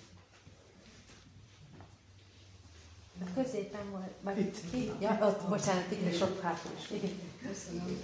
[3.34, 4.70] Középen volt, vagy itt.
[4.70, 4.90] Ki?
[5.00, 6.90] Ja, ott, bocsánat, itt és ott hátul is.
[6.90, 7.10] Igen.
[7.48, 7.98] Köszönöm.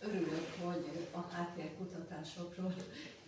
[0.00, 2.74] Örülök, hogy a háttérkutatásokról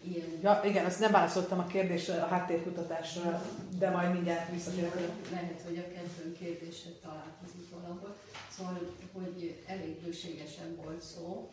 [0.03, 0.29] ilyen...
[0.43, 3.43] Ja, igen, azt nem válaszoltam a kérdésre, a háttérkutatásra,
[3.79, 4.95] de majd mindjárt visszatérek.
[5.31, 8.17] Lehet, hogy a kettő kérdésre találkozik valahol.
[8.51, 8.81] Szóval,
[9.13, 11.51] hogy elég bőségesen volt szó,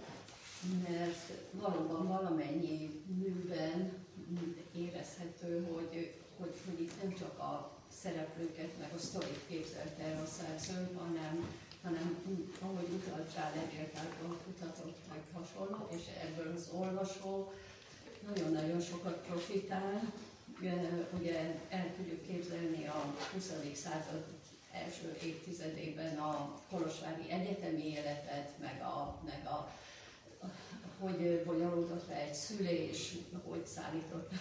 [0.90, 3.92] mert valóban valamennyi műben
[4.76, 10.28] érezhető, hogy, hogy, hogy itt nem csak a szereplőket, meg a sztorit képzelte el a
[10.28, 11.48] szerző, hanem,
[11.84, 12.24] hanem
[12.62, 17.54] ahogy utalt rá levéltárban kutatott, meg hasonló, és ebből az olvasó
[18.28, 20.14] nagyon-nagyon sokat profitál.
[21.20, 23.52] Ugye el tudjuk képzelni a 20.
[23.74, 24.24] század
[24.72, 29.72] első évtizedében a Kolosvári egyetemi életet, meg a, meg a
[31.00, 33.14] hogy bonyolódott le egy szülés,
[33.48, 34.32] hogy szállított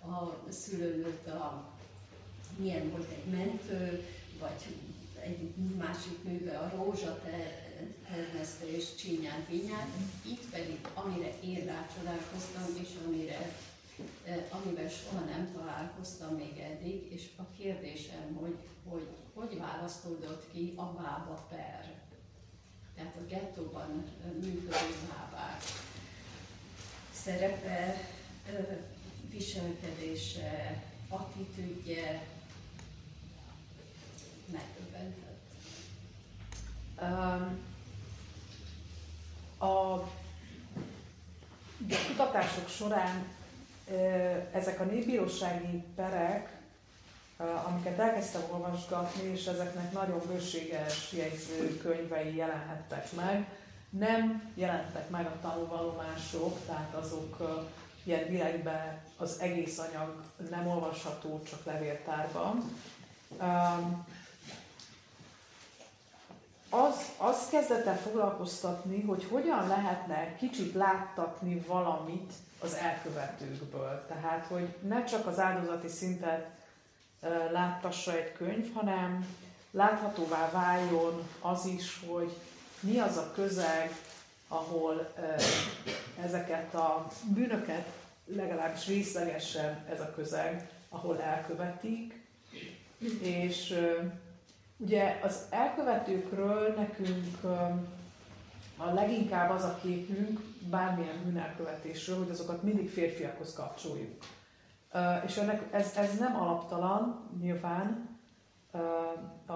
[0.00, 1.71] a szülőnőt a
[2.56, 4.06] milyen volt egy mentő,
[4.40, 4.62] vagy
[5.20, 7.22] egy másik műve a rózsa
[8.08, 9.88] termesztés csinyán vinyán.
[10.26, 13.52] Itt pedig, amire én rácsodálkoztam, és amire,
[14.24, 18.56] eh, amivel soha nem találkoztam még eddig, és a kérdésem, hogy
[18.88, 21.92] hogy, hogy választódott ki a bába per,
[22.96, 24.04] tehát a gettóban
[24.40, 25.62] működő bábák
[27.12, 27.96] szerepe,
[28.46, 28.78] eh,
[29.30, 32.26] viselkedése, attitűdje,
[39.58, 40.08] a
[42.06, 43.26] kutatások során
[44.52, 46.60] ezek a népbírósági perek,
[47.66, 53.46] amiket elkezdtem olvasgatni, és ezeknek nagyon bőséges jegyzőkönyvei jelenhettek meg,
[53.90, 57.60] nem jelentek meg a tanulvallomások, tehát azok
[58.04, 62.70] ilyen direktben az egész anyag nem olvasható, csak levéltárban
[66.74, 74.04] az, az kezdett el foglalkoztatni, hogy hogyan lehetne kicsit láttatni valamit az elkövetőkből.
[74.08, 76.50] Tehát, hogy ne csak az áldozati szintet
[77.50, 79.26] láttassa egy könyv, hanem
[79.70, 82.36] láthatóvá váljon az is, hogy
[82.80, 83.96] mi az a közeg,
[84.48, 85.12] ahol
[86.24, 87.86] ezeket a bűnöket
[88.24, 92.26] legalábbis részlegesen ez a közeg, ahol elkövetik,
[93.20, 93.78] és
[94.82, 97.44] Ugye az elkövetőkről nekünk
[98.76, 100.40] a leginkább az a képünk
[100.70, 104.24] bármilyen bűnelkövetésről, hogy azokat mindig férfiakhoz kapcsoljuk.
[105.26, 108.18] És ennek ez, ez nem alaptalan, nyilván.
[109.46, 109.52] A,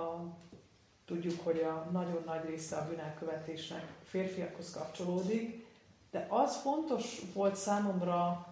[1.05, 5.67] tudjuk, hogy a nagyon nagy része a bűnelkövetésnek férfiakhoz kapcsolódik,
[6.11, 8.47] de az fontos volt számomra,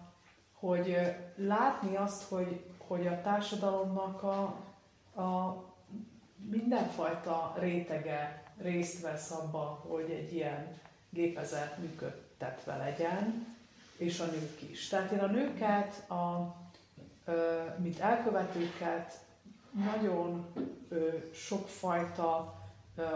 [0.53, 0.97] hogy
[1.35, 4.41] látni azt, hogy, hogy a társadalomnak a,
[5.21, 5.63] a
[6.49, 10.67] mindenfajta rétege részt vesz abba, hogy egy ilyen
[11.09, 13.55] gépezet működtetve legyen,
[13.97, 14.87] és a nők is.
[14.87, 16.55] Tehát én a nőket, a,
[17.77, 19.19] mint elkövetőket
[19.71, 20.45] nagyon
[21.33, 22.59] sokfajta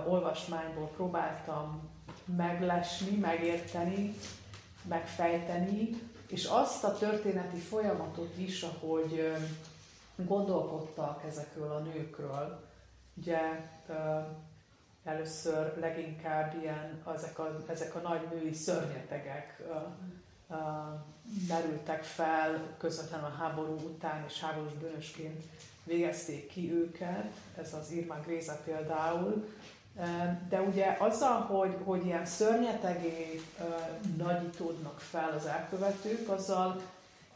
[0.08, 1.90] olvasmányból próbáltam
[2.26, 4.14] meglesni, megérteni,
[4.88, 5.90] megfejteni,
[6.28, 9.34] és azt a történeti folyamatot is, ahogy
[10.16, 12.69] gondolkodtak ezekről a nőkről,
[13.20, 13.40] ugye
[15.04, 19.62] először leginkább ilyen ezek a, ezek a nagy női szörnyetegek
[21.48, 25.44] merültek fel közvetlenül a háború után, és háborús bűnösként
[25.84, 29.48] végezték ki őket, ez az Irma Gréza például,
[30.50, 33.42] de ugye azzal, hogy, hogy ilyen szörnyetegé
[34.18, 36.82] nagyítódnak fel az elkövetők, azzal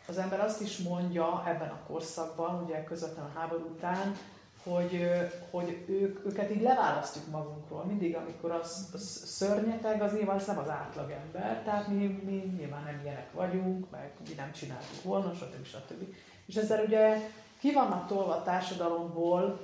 [0.07, 4.17] az ember azt is mondja ebben a korszakban, ugye közvetlenül a háború után,
[4.63, 5.09] hogy,
[5.51, 7.83] hogy ők, őket így leválasztjuk magunkról.
[7.83, 12.83] Mindig, amikor az, az szörnyeteg, az nyilván az nem az átlagember, tehát mi, mi nyilván
[12.83, 15.65] nem ilyenek vagyunk, meg mi nem csináltuk volna, stb.
[15.65, 16.15] stb.
[16.45, 17.17] És ezzel ugye
[17.59, 19.59] ki vannak tolva a társadalomból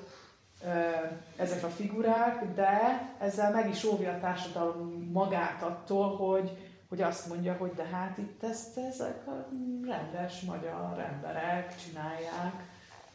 [1.35, 6.57] ezek a figurák, de ezzel meg is óvja a társadalom magát attól, hogy,
[6.89, 9.47] hogy azt mondja, hogy de hát itt ezt ezek a
[9.85, 12.67] rendes magyar emberek csinálják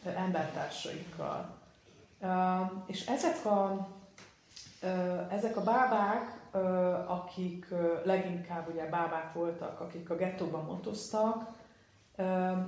[0.05, 1.63] embertársaikkal.
[2.87, 3.89] És ezek a,
[5.31, 6.43] ezek a bábák,
[7.07, 7.67] akik
[8.05, 11.49] leginkább ugye bábák voltak, akik a gettóban motoztak,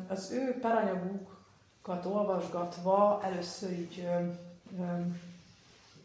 [0.08, 4.08] az ő peranyagukat olvasgatva először így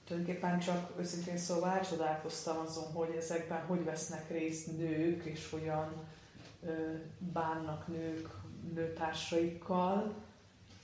[0.08, 5.94] tulajdonképpen csak őszintén szóval elcsodálkoztam azon, hogy ezekben hogy vesznek részt nők, és hogyan
[7.18, 8.30] bánnak nők
[8.74, 10.14] nőtársaikkal.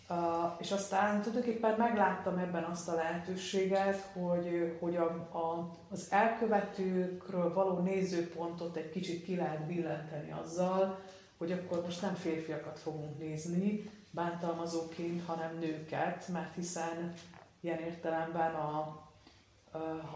[0.10, 0.18] Uh,
[0.58, 5.06] és aztán tulajdonképpen megláttam ebben azt a lehetőséget, hogy, hogy a,
[5.38, 11.00] a, az elkövetőkről való nézőpontot egy kicsit ki lehet billenteni azzal,
[11.38, 17.14] hogy akkor most nem férfiakat fogunk nézni bántalmazóként, hanem nőket, mert hiszen
[17.60, 18.80] ilyen értelemben a,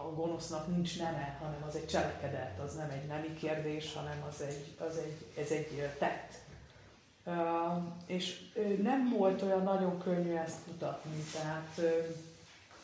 [0.02, 4.40] a gonosznak nincs neme, hanem az egy cselekedet, az nem egy nemi kérdés, hanem az
[4.40, 6.32] egy, az egy, ez egy tett.
[8.06, 8.40] És
[8.82, 11.80] nem volt olyan nagyon könnyű ezt kutatni, tehát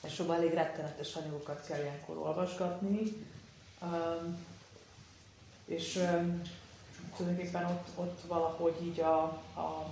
[0.04, 3.26] és szóval elég rettenetes anyagokat kell ilyenkor olvasgatni,
[5.64, 5.92] és
[7.16, 9.22] tulajdonképpen ott, ott valahogy így a,
[9.54, 9.90] a,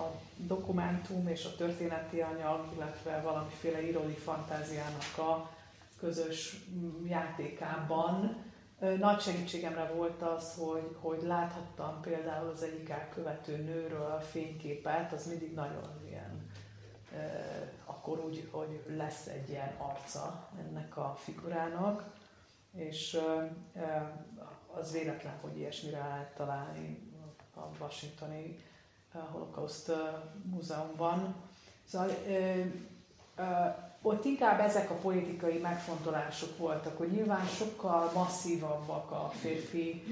[0.00, 5.50] a dokumentum és a történeti anyag, illetve valamiféle írói fantáziának a
[5.98, 6.64] közös
[7.06, 8.36] játékában
[8.78, 15.26] nagy segítségemre volt az, hogy, hogy láthattam például az egyik elkövető nőről a fényképet, az
[15.26, 16.50] mindig nagyon ilyen,
[17.84, 22.04] akkor úgy, hogy lesz egy ilyen arca ennek a figurának,
[22.72, 23.20] és
[24.74, 27.12] az véletlen, hogy ilyesmire lehet találni
[27.54, 28.56] a Washingtoni
[29.12, 29.92] Holocaust
[30.42, 31.34] Múzeumban.
[31.84, 32.10] Szóval
[34.02, 40.02] ott inkább ezek a politikai megfontolások voltak, hogy nyilván sokkal masszívabbak a férfi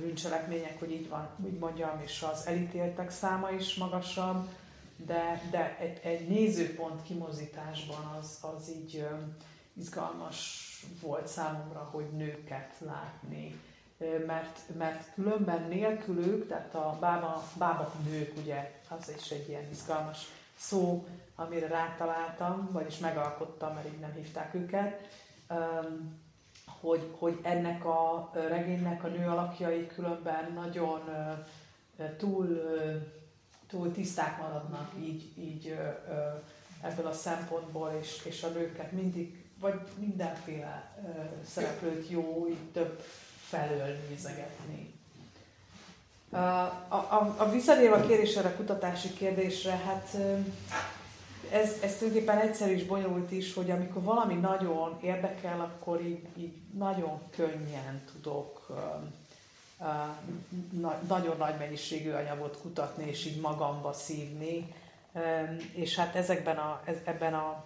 [0.00, 4.48] bűncselekmények, hogy így van, úgy mondjam, és az elítéltek száma is magasabb,
[4.96, 9.06] de, de egy, egy nézőpont kimozításban az, az így
[9.72, 10.64] izgalmas
[11.00, 13.60] volt számomra, hogy nőket látni.
[14.26, 20.26] Mert, mert különben nélkülük, tehát a bába, bába nők, ugye, az is egy ilyen izgalmas
[20.58, 21.06] szó,
[21.36, 25.08] amire rátaláltam, vagyis megalkottam, mert így nem hívták őket,
[26.80, 31.00] hogy, hogy ennek a regénynek a nő alakjai különben nagyon
[32.16, 32.62] túl,
[33.68, 35.78] túl tiszták maradnak így, így
[36.82, 40.92] ebből a szempontból, és, és a nőket mindig, vagy mindenféle
[41.48, 43.02] szereplőt jó így több
[43.48, 44.94] felől nézegetni.
[46.30, 46.36] A,
[46.88, 50.16] a, a visszatérve a kérdésre, a kutatási kérdésre, hát
[51.50, 56.52] ez, ez tulajdonképpen egyszerű és bonyolult is, hogy amikor valami nagyon érdekel, akkor így, így
[56.78, 58.76] nagyon könnyen tudok uh,
[60.80, 64.74] na, nagyon nagy mennyiségű anyagot kutatni, és így magamba szívni.
[65.12, 67.64] Um, és hát ezekben a, ez, ebben a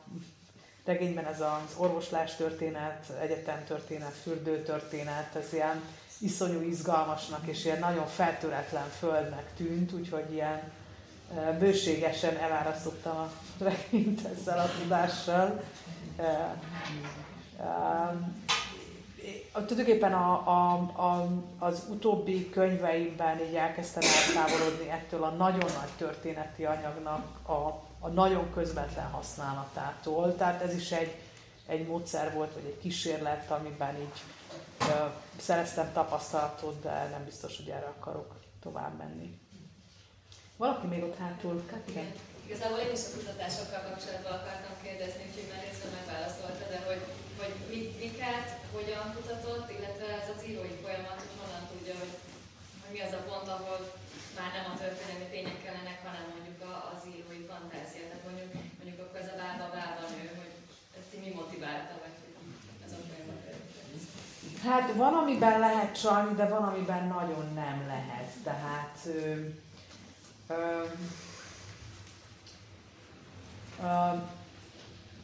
[0.84, 5.82] regényben ez az orvoslás történet, egyetem történet, fürdő történet, ez ilyen
[6.18, 10.72] iszonyú izgalmasnak és ilyen nagyon feltöretlen földnek tűnt, úgyhogy ilyen
[11.58, 15.62] bőségesen elárasztottam a regényt ezzel a tudással.
[19.52, 21.28] Tulajdonképpen a, a, a,
[21.58, 28.52] az utóbbi könyveimben így elkezdtem eltávolodni ettől a nagyon nagy történeti anyagnak a, a nagyon
[28.52, 30.36] közvetlen használatától.
[30.36, 31.14] Tehát ez is egy,
[31.66, 34.22] egy módszer volt, vagy egy kísérlet, amiben így
[34.80, 39.38] ö, szereztem tapasztalatot, de nem biztos, hogy erre akarok tovább menni.
[40.64, 42.02] Valaki még ott hátul, hát Katja?
[42.46, 47.02] Igazából én is a kutatásokkal kapcsolatban akartam kérdezni, hogy már részben megválaszolta, de hogy,
[47.40, 52.14] hogy mit, miket, hogyan kutatott, illetve ez az írói folyamat, hogy honnan tudja, hogy,
[52.80, 53.78] hogy mi az a pont, ahol
[54.38, 58.04] már nem a történelmi tények kellenek, hanem mondjuk a, az írói fantázia.
[58.08, 60.52] Tehát mondjuk, mondjuk akkor ez a bába bába nő, hogy
[60.98, 62.16] ezt mi motiválta, vagy
[62.86, 63.40] ez a folyamat.
[64.68, 68.30] Hát van, amiben lehet csalni, de van, amiben nagyon nem lehet.
[68.48, 68.96] Tehát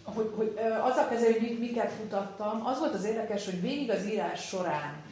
[0.02, 4.46] hogy, hogy azzal kezdve, hogy miket kutattam, az volt az érdekes, hogy végig az írás
[4.46, 5.04] során,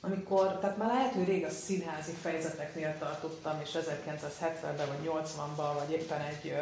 [0.00, 5.90] amikor, tehát már lehet, hogy rég a színházi fejezeteknél tartottam, és 1970-ben vagy 80-ban, vagy
[5.90, 6.54] éppen egy,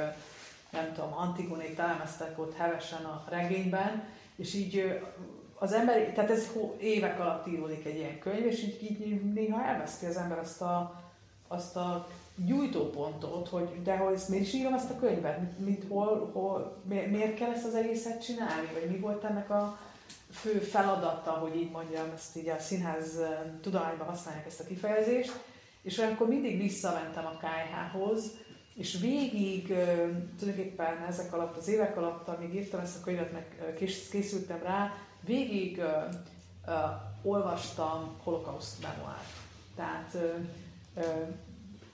[0.70, 4.02] nem tudom, Antigonét elemeztek ott hevesen a regényben,
[4.36, 5.00] és így
[5.58, 10.06] az ember, tehát ez évek alatt íródik egy ilyen könyv, és így, így néha elveszti
[10.06, 11.02] az ember azt a,
[11.48, 12.08] azt a
[12.44, 16.82] gyújtópontot, hogy de hogy ezt miért is írom ezt a könyvet, mit, mit hol, hol,
[16.88, 19.78] miért kell ezt az egészet csinálni, vagy mi volt ennek a
[20.30, 23.18] fő feladata, hogy így mondjam, ezt így a színház
[23.60, 25.40] tudományban használják ezt a kifejezést,
[25.82, 28.36] és olyankor mindig visszamentem a KH-hoz,
[28.74, 29.66] és végig
[30.38, 33.74] tulajdonképpen ezek alatt, az évek alatt, amíg írtam ezt a könyvet, meg
[34.10, 35.84] készültem rá, végig uh,
[36.66, 36.74] uh,
[37.22, 39.32] olvastam holokauszt memoárt.
[39.76, 41.02] Tehát uh,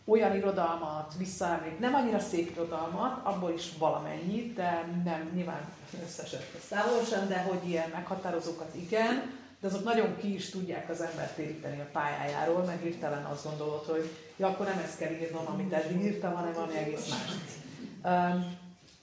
[0.05, 5.69] olyan irodalmat visszaemlék, nem annyira szép irodalmat, abból is valamennyit, de nem nyilván
[6.05, 11.35] összeset szállósan, de hogy ilyen meghatározókat igen, de azok nagyon ki is tudják az embert
[11.35, 15.73] téríteni a pályájáról, meg hirtelen azt gondolod, hogy ja, akkor nem ezt kell írnom, amit
[15.73, 17.31] eddig írtam, hanem valami egész más.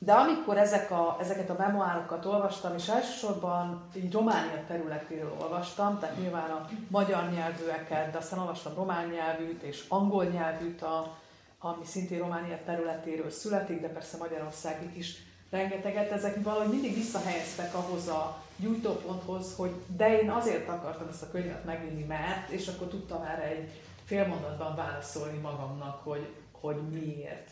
[0.06, 6.18] De amikor ezek a, ezeket a memoárokat olvastam, és elsősorban így Románia területéről olvastam, tehát
[6.18, 11.18] nyilván a magyar nyelvűeket, de aztán olvastam román nyelvűt és angol nyelvűt, a,
[11.60, 15.16] ami szintén Románia területéről születik, de persze Magyarországig is
[15.50, 21.32] rengeteget, ezek valahogy mindig visszahelyeztek ahhoz a gyújtóponthoz, hogy de én azért akartam ezt a
[21.32, 27.52] könyvet megvinni, mert, és akkor tudtam erre egy fél mondatban válaszolni magamnak, hogy, hogy miért.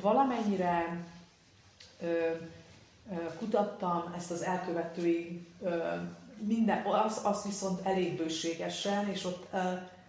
[0.00, 1.04] Valamennyire
[3.38, 5.46] kutattam ezt az elkövetői
[6.38, 9.46] minden, az, az viszont elég bőségesen, és ott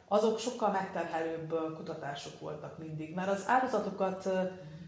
[0.08, 4.30] azok sokkal megterhelőbb kutatások voltak mindig, mert az áldozatokat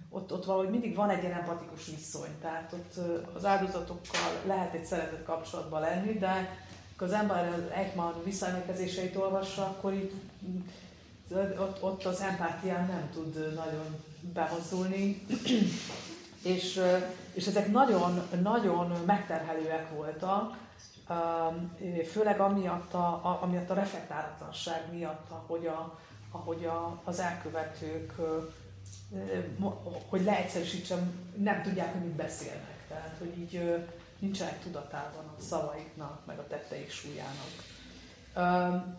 [0.10, 2.94] ott, ott valahogy mindig van egy ilyen empatikus viszony, tehát ott
[3.36, 6.60] az áldozatokkal lehet egy szeretett kapcsolatban lenni, de
[6.98, 10.14] az ember Eichmann visszaemlékezéseit olvassa, akkor itt
[11.60, 13.96] ott, ott az empátián nem tud nagyon
[14.34, 15.26] bemozdulni,
[16.44, 16.82] és,
[17.34, 20.58] és ezek nagyon, nagyon megterhelőek voltak,
[22.12, 26.00] főleg amiatt a, amiatt a reflektálatlanság miatt, ahogy, a,
[26.32, 28.14] ahogy a, az elkövetők,
[30.10, 32.86] hogy leegyszerűsítsem, nem tudják, hogy mit beszélnek.
[32.88, 33.86] Tehát, hogy így
[34.20, 37.70] nincsenek tudatában a szavaiknak, meg a tetteik súlyának.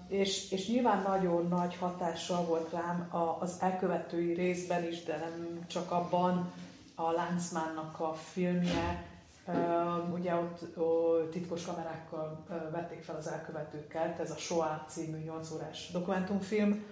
[0.08, 3.08] És, és nyilván nagyon nagy hatással volt rám
[3.40, 6.52] az elkövetői részben is, de nem csak abban,
[7.06, 9.04] a Láncmánnak a filmje,
[10.12, 10.60] ugye ott
[11.30, 16.84] titkos kamerákkal vették fel az elkövetőket, ez a Shoah című 8 órás dokumentumfilm,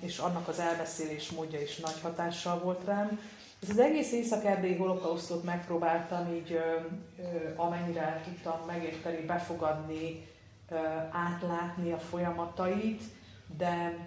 [0.00, 3.20] és annak az elbeszélés módja is nagy hatással volt rám.
[3.62, 6.60] Ez az egész észak-erdélyi holokausztot megpróbáltam így,
[7.56, 10.26] amennyire tudtam megérteni, befogadni,
[11.10, 13.02] átlátni a folyamatait,
[13.56, 13.98] de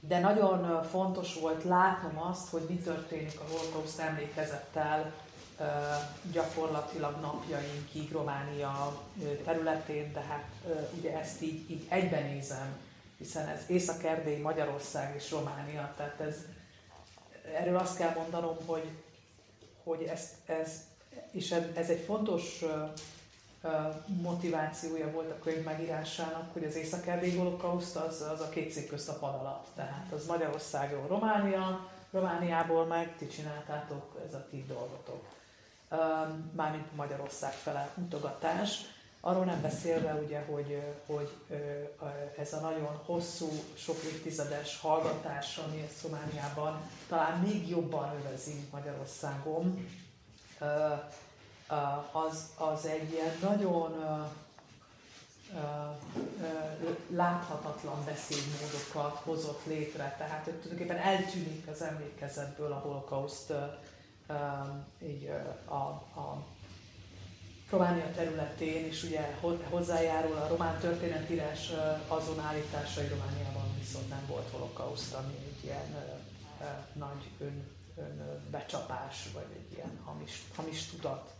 [0.00, 5.12] de nagyon fontos volt látnom azt, hogy mi történik a holokauszt emlékezettel
[6.32, 9.00] gyakorlatilag napjainkig Románia
[9.44, 10.44] területén, de hát
[10.98, 12.76] ugye ezt így, így egyben nézem,
[13.18, 16.36] hiszen ez Észak-Erdély, Magyarország és Románia, tehát ez,
[17.54, 18.90] erről azt kell mondanom, hogy,
[19.84, 20.70] hogy ez, ez,
[21.30, 22.64] és ez egy fontos
[24.06, 27.04] motivációja volt a könyv megírásának, hogy az észak
[27.36, 29.66] holokauszt az, az a két szék közt a pad alatt.
[29.74, 35.24] Tehát az Magyarországról Románia, Romániából meg ti csináltátok, ez a ti dolgotok.
[36.52, 38.80] Mármint Magyarország fele mutogatás.
[39.20, 41.36] Arról nem beszélve ugye, hogy, hogy
[42.38, 49.88] ez a nagyon hosszú, sok évtizedes hallgatás, ami ezt Romániában talán még jobban övezi, Magyarországon,
[52.12, 54.04] az, az egy ilyen nagyon
[57.10, 63.52] láthatatlan beszédmódokat hozott létre, tehát hogy tulajdonképpen eltűnik az emlékezetből a holokauszt
[65.02, 65.30] így
[65.64, 65.74] a,
[66.20, 66.44] a
[67.70, 69.36] Románia területén, és ugye
[69.68, 71.70] hozzájárul a román történetírás
[72.08, 76.16] azon állításai Romániában viszont nem volt holokauszt, ami egy ilyen
[76.92, 81.34] nagy ön, ön becsapás, vagy egy ilyen hamis, hamis tudat.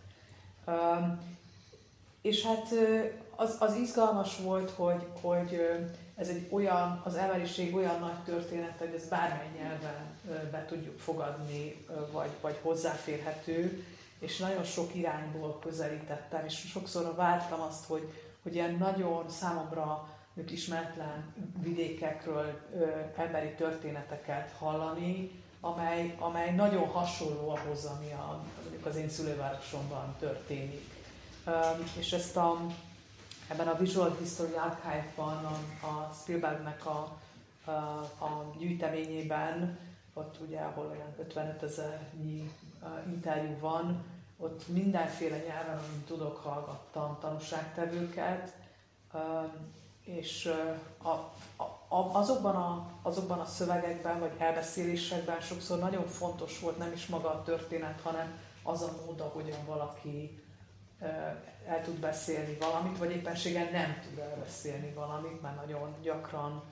[2.20, 2.68] És hát
[3.36, 5.60] az, az izgalmas volt, hogy, hogy
[6.16, 10.18] ez egy olyan, az emberiség olyan nagy történet, hogy ez bármely nyelven
[10.50, 13.84] be tudjuk fogadni, vagy, vagy hozzáférhető,
[14.18, 20.08] és nagyon sok irányból közelítettem, és sokszor vártam azt, hogy, hogy ilyen nagyon számomra
[20.50, 22.60] ismeretlen vidékekről
[23.16, 25.30] emberi történeteket hallani,
[25.60, 28.44] amely, amely nagyon hasonló ahhoz, ami a,
[28.84, 30.98] az én szülővárosomban történik.
[31.98, 32.60] És ezt a,
[33.48, 37.18] ebben a Visual History Archive-ban a, a Spielbergnek a,
[37.64, 37.70] a,
[38.24, 39.78] a gyűjteményében,
[40.14, 42.52] ott ugye, ahol olyan 55 ezernyi
[43.06, 44.04] interjú van,
[44.36, 48.54] ott mindenféle nyelven, amit tudok, hallgattam tanúságtevőket,
[50.04, 50.52] és
[51.02, 51.08] a,
[51.62, 57.30] a, azokban, a, azokban a szövegekben, vagy elbeszélésekben sokszor nagyon fontos volt nem is maga
[57.30, 60.44] a történet, hanem az a mód, ahogyan valaki
[61.66, 66.62] el tud beszélni valamit, vagy éppenséggel nem tud elbeszélni valamit, mert nagyon gyakran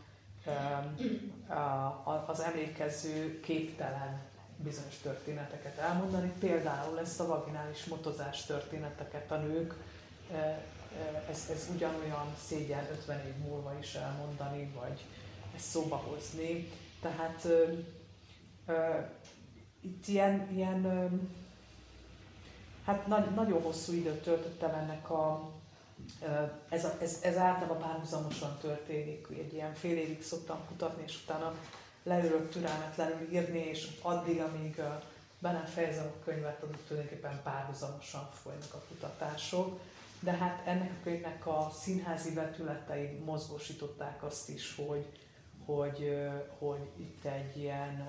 [2.26, 4.20] az emlékező képtelen
[4.56, 9.74] bizonyos történeteket elmondani, például ezt a vaginális motozás történeteket a nők,
[11.30, 15.04] ez, ez ugyanolyan szégyen 50 év múlva is elmondani, vagy
[15.56, 16.70] ezt szóba hozni.
[17.00, 17.72] Tehát ö,
[18.66, 18.98] ö,
[19.80, 21.06] itt ilyen, ilyen ö,
[22.84, 25.50] hát nagy, nagyon hosszú időt töltöttem ennek a,
[26.68, 31.54] ez, a, ez, ez általában párhuzamosan történik, egy ilyen fél évig szoktam kutatni, és utána
[32.02, 34.80] leülök türelmetlenül írni, és addig, amíg
[35.38, 39.80] be nem fejezem a könyvet, addig tulajdonképpen párhuzamosan folynak a kutatások.
[40.20, 45.06] De hát ennek a könyvnek a színházi vetületei mozgósították azt is, hogy,
[45.64, 46.18] hogy,
[46.58, 48.08] hogy itt egy ilyen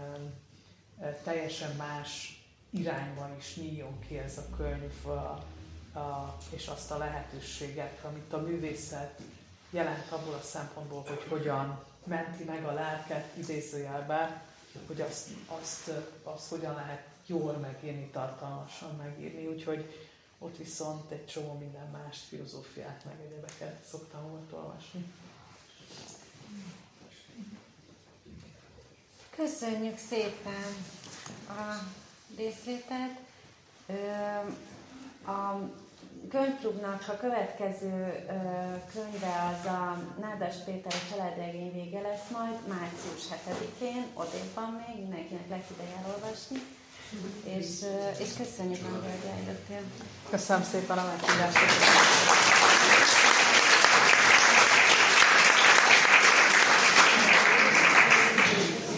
[1.24, 8.34] teljesen más irányban is nyíljon ki ez a könyv, a, és azt a lehetőséget, amit
[8.34, 9.22] a művészet
[9.70, 14.44] jelent abból a szempontból, hogy hogyan menti meg a lelket idézőjelbe,
[14.88, 15.28] hogy azt,
[15.62, 15.92] azt,
[16.24, 19.48] azt hogyan lehet jól megírni, tartalmasan megírni.
[19.48, 20.09] Úgyhogy
[20.40, 25.14] ott viszont egy csomó minden más filozófiát, meg egyebeket szoktam volt olvasni.
[29.36, 30.74] Köszönjük szépen
[31.48, 31.88] a
[32.38, 33.20] részvételt.
[35.26, 35.56] A
[36.30, 38.26] könyvklubnak a következő
[38.94, 45.50] könyve az a Nádas Péter családregény vége lesz majd, március 7-én, odébb van még, mindenkinek
[45.50, 46.60] lesz ideje elolvasni.
[47.44, 47.68] És,
[48.20, 49.82] és köszönjük, hogy eljöttél.
[50.30, 51.58] Köszönöm szépen a meghívást.